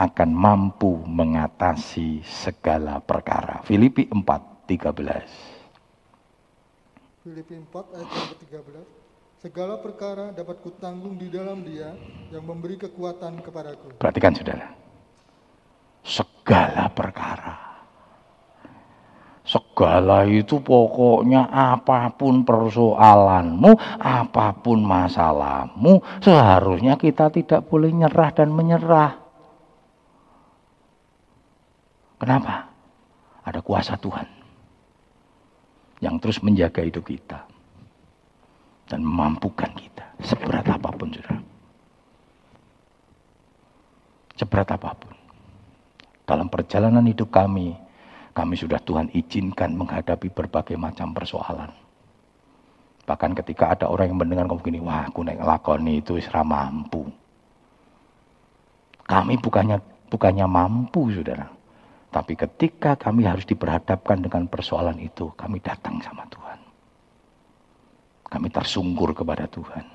akan 0.00 0.32
mampu 0.32 0.96
mengatasi 1.04 2.24
segala 2.24 3.04
perkara. 3.04 3.60
Filipi 3.68 4.08
4, 4.08 4.64
13. 4.64 7.28
Filipi 7.28 7.60
4 7.60 7.92
ayat 7.92 8.08
yang 8.08 8.28
ke-13. 8.32 8.88
Segala 9.36 9.76
perkara 9.76 10.32
dapat 10.32 10.64
kutanggung 10.64 11.20
di 11.20 11.28
dalam 11.28 11.60
dia 11.60 11.92
yang 12.32 12.40
memberi 12.40 12.80
kekuatan 12.80 13.44
kepadaku. 13.44 14.00
Perhatikan 14.00 14.32
saudara. 14.32 14.72
segala 16.06 16.86
perkara. 16.94 17.65
Segala 19.46 20.26
itu 20.26 20.58
pokoknya 20.58 21.46
apa 21.46 22.10
pun 22.18 22.42
persoalanmu, 22.42 23.78
apa 24.02 24.50
pun 24.58 24.82
masalahmu, 24.82 26.02
seharusnya 26.18 26.98
kita 26.98 27.30
tidak 27.30 27.62
boleh 27.70 27.94
nyerah 27.94 28.30
dan 28.34 28.50
menyerah. 28.50 29.14
Kenapa? 32.18 32.66
Ada 33.46 33.62
kuasa 33.62 33.94
Tuhan 33.94 34.26
yang 36.02 36.18
terus 36.18 36.42
menjaga 36.42 36.82
hidup 36.82 37.06
kita 37.06 37.46
dan 38.90 39.00
memampukan 39.06 39.70
kita 39.78 40.10
seberat 40.26 40.66
apa 40.66 40.90
pun 40.90 41.08
sudah. 41.14 41.38
Seberat 44.36 44.68
apa 44.74 44.90
pun. 44.98 45.14
Dalam 46.26 46.50
perjalanan 46.50 47.06
hidup 47.06 47.30
kami, 47.30 47.85
kami 48.36 48.52
sudah 48.52 48.76
Tuhan 48.84 49.08
izinkan 49.16 49.72
menghadapi 49.72 50.28
berbagai 50.28 50.76
macam 50.76 51.16
persoalan. 51.16 51.72
Bahkan 53.08 53.32
ketika 53.32 53.72
ada 53.72 53.88
orang 53.88 54.12
yang 54.12 54.20
mendengar 54.20 54.44
kamu 54.44 54.60
gini, 54.60 54.80
wah 54.84 55.08
aku 55.08 55.24
naik 55.24 55.40
lakoni 55.40 56.04
itu 56.04 56.20
isra 56.20 56.44
mampu. 56.44 57.08
Kami 59.08 59.40
bukannya 59.40 59.80
bukannya 60.12 60.44
mampu, 60.44 61.08
saudara. 61.16 61.48
Tapi 62.12 62.36
ketika 62.36 62.98
kami 62.98 63.24
harus 63.24 63.48
diperhadapkan 63.48 64.20
dengan 64.20 64.44
persoalan 64.50 65.00
itu, 65.00 65.32
kami 65.32 65.56
datang 65.64 65.96
sama 66.04 66.28
Tuhan. 66.28 66.58
Kami 68.26 68.48
tersungkur 68.52 69.16
kepada 69.16 69.48
Tuhan. 69.48 69.86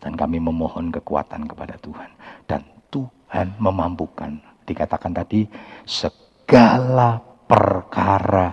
Dan 0.00 0.16
kami 0.16 0.40
memohon 0.40 0.88
kekuatan 0.88 1.44
kepada 1.44 1.76
Tuhan. 1.84 2.08
Dan 2.48 2.64
Tuhan 2.88 3.52
memampukan. 3.60 4.40
Dikatakan 4.64 5.12
tadi, 5.12 5.44
segala 6.50 7.22
perkara 7.46 8.50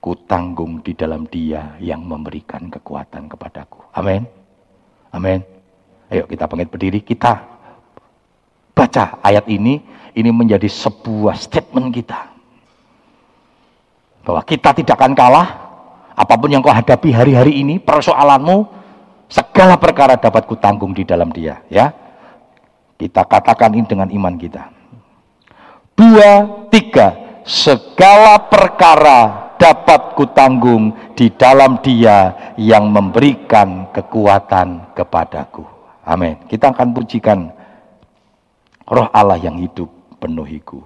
kutanggung 0.00 0.80
di 0.80 0.96
dalam 0.96 1.28
dia 1.28 1.76
yang 1.84 2.00
memberikan 2.00 2.72
kekuatan 2.72 3.28
kepadaku. 3.28 3.92
Amin. 3.92 4.24
Amin. 5.12 5.44
Ayo 6.08 6.24
kita 6.24 6.48
bangkit 6.48 6.72
berdiri, 6.72 7.04
kita 7.04 7.44
baca 8.72 9.20
ayat 9.20 9.44
ini, 9.52 9.84
ini 10.16 10.30
menjadi 10.32 10.64
sebuah 10.64 11.36
statement 11.36 11.92
kita. 11.92 12.20
Bahwa 14.24 14.40
kita 14.48 14.72
tidak 14.80 14.96
akan 14.96 15.12
kalah, 15.12 15.48
apa 16.16 16.34
pun 16.40 16.48
yang 16.48 16.64
kau 16.64 16.72
hadapi 16.72 17.12
hari-hari 17.12 17.60
ini, 17.60 17.76
persoalanmu, 17.76 18.64
segala 19.28 19.76
perkara 19.76 20.16
dapat 20.16 20.48
kutanggung 20.48 20.96
di 20.96 21.04
dalam 21.04 21.28
dia. 21.28 21.60
Ya, 21.68 21.92
Kita 22.96 23.28
katakan 23.28 23.76
ini 23.76 23.84
dengan 23.84 24.08
iman 24.08 24.40
kita 24.40 24.73
dua, 25.98 26.30
tiga. 26.70 27.22
Segala 27.44 28.40
perkara 28.48 29.52
dapat 29.60 30.16
kutanggung 30.16 30.92
di 31.12 31.28
dalam 31.36 31.80
dia 31.84 32.52
yang 32.56 32.88
memberikan 32.88 33.92
kekuatan 33.92 34.96
kepadaku. 34.96 35.64
Amin. 36.04 36.40
Kita 36.48 36.72
akan 36.72 36.88
pujikan 36.92 37.48
roh 38.88 39.08
Allah 39.12 39.40
yang 39.40 39.60
hidup 39.60 39.88
penuhiku. 40.20 40.80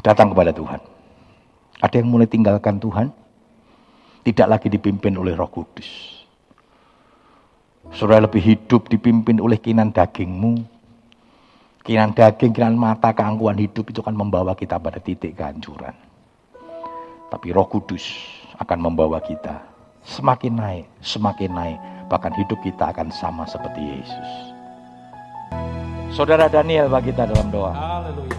Datang 0.00 0.32
kepada 0.32 0.56
Tuhan. 0.56 0.80
Ada 1.84 2.00
yang 2.00 2.08
mulai 2.08 2.24
tinggalkan 2.24 2.80
Tuhan? 2.80 3.12
Tidak 4.24 4.48
lagi 4.48 4.72
dipimpin 4.72 5.16
oleh 5.20 5.36
roh 5.36 5.48
kudus 5.48 6.19
Saudara 7.90 8.22
lebih 8.22 8.38
hidup 8.38 8.86
dipimpin 8.86 9.42
oleh 9.42 9.58
kinan 9.58 9.90
dagingmu. 9.90 10.62
Kinan 11.82 12.14
daging, 12.14 12.54
kinan 12.54 12.78
mata, 12.78 13.10
keangkuhan 13.10 13.58
hidup 13.58 13.90
itu 13.90 13.98
akan 14.04 14.14
membawa 14.14 14.54
kita 14.54 14.78
pada 14.78 15.02
titik 15.02 15.34
kehancuran. 15.34 15.96
Tapi 17.30 17.46
roh 17.50 17.66
kudus 17.66 18.04
akan 18.62 18.78
membawa 18.78 19.18
kita 19.18 19.58
semakin 20.06 20.54
naik, 20.54 20.86
semakin 21.02 21.50
naik. 21.50 21.78
Bahkan 22.10 22.32
hidup 22.42 22.58
kita 22.62 22.90
akan 22.90 23.10
sama 23.14 23.46
seperti 23.46 23.80
Yesus. 23.80 24.30
Saudara 26.10 26.50
Daniel 26.50 26.90
bagi 26.90 27.14
kita 27.14 27.30
dalam 27.30 27.54
doa. 27.54 27.70
Haleluya. 27.70 28.34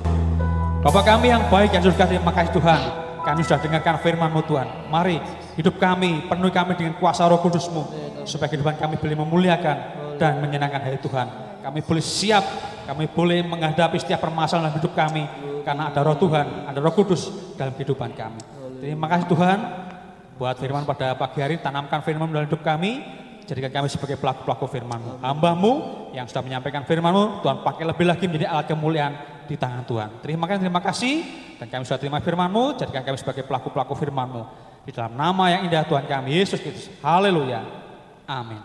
Bapak 0.83 1.03
kami 1.07 1.31
yang 1.31 1.43
baik 1.47 1.71
yang 1.71 1.83
sudah 1.87 2.07
terima 2.09 2.31
kasih 2.35 2.51
Tuhan. 2.51 2.81
Kami 3.21 3.41
sudah 3.47 3.59
dengarkan 3.63 3.95
firman-Mu 4.01 4.41
Tuhan. 4.43 4.67
Mari 4.91 5.23
hidup 5.57 5.75
kami, 5.77 6.27
penuhi 6.27 6.53
kami 6.53 6.73
dengan 6.79 6.95
kuasa 6.99 7.27
roh 7.27 7.39
kudus-Mu 7.41 7.83
supaya 8.23 8.47
kehidupan 8.47 8.77
kami 8.77 8.95
boleh 9.01 9.15
memuliakan 9.17 9.77
dan 10.21 10.37
menyenangkan 10.39 10.81
hati 10.85 10.99
Tuhan. 11.01 11.27
Kami 11.61 11.79
boleh 11.85 12.03
siap, 12.03 12.45
kami 12.89 13.05
boleh 13.09 13.45
menghadapi 13.45 13.97
setiap 14.01 14.25
permasalahan 14.25 14.73
hidup 14.77 14.93
kami 14.97 15.25
karena 15.61 15.93
ada 15.93 16.01
roh 16.01 16.17
Tuhan, 16.17 16.69
ada 16.69 16.79
roh 16.81 16.93
kudus 16.93 17.53
dalam 17.57 17.73
kehidupan 17.77 18.17
kami. 18.17 18.41
Terima 18.81 19.05
kasih 19.05 19.29
Tuhan 19.29 19.57
buat 20.41 20.57
firman 20.57 20.89
pada 20.89 21.13
pagi 21.13 21.37
hari, 21.37 21.61
tanamkan 21.61 22.01
firman 22.01 22.25
dalam 22.33 22.49
hidup 22.49 22.65
kami, 22.65 23.05
jadikan 23.45 23.69
kami 23.69 23.87
sebagai 23.93 24.17
pelaku-pelaku 24.17 24.65
firman-Mu. 24.65 25.21
Hambamu 25.21 25.73
yang 26.17 26.25
sudah 26.25 26.41
menyampaikan 26.41 26.81
firman-Mu, 26.81 27.45
Tuhan 27.45 27.61
pakai 27.61 27.85
lebih 27.85 28.09
lagi 28.09 28.25
menjadi 28.25 28.49
alat 28.49 28.65
kemuliaan 28.65 29.13
di 29.45 29.53
tangan 29.53 29.85
Tuhan. 29.85 30.09
Terima 30.25 30.49
kasih, 30.49 30.61
terima 30.65 30.81
kasih, 30.81 31.13
dan 31.61 31.67
kami 31.69 31.83
sudah 31.85 31.99
terima 32.01 32.17
firman-Mu, 32.25 32.63
jadikan 32.81 33.05
kami 33.05 33.17
sebagai 33.21 33.45
pelaku-pelaku 33.45 33.93
firman-Mu. 33.93 34.70
Di 34.81 34.91
dalam 34.93 35.13
nama 35.13 35.53
yang 35.53 35.61
indah 35.69 35.85
Tuhan 35.85 36.05
kami, 36.09 36.37
Yesus 36.37 36.61
Kristus. 36.61 36.89
Haleluya. 37.05 37.61
Amin. 38.25 38.61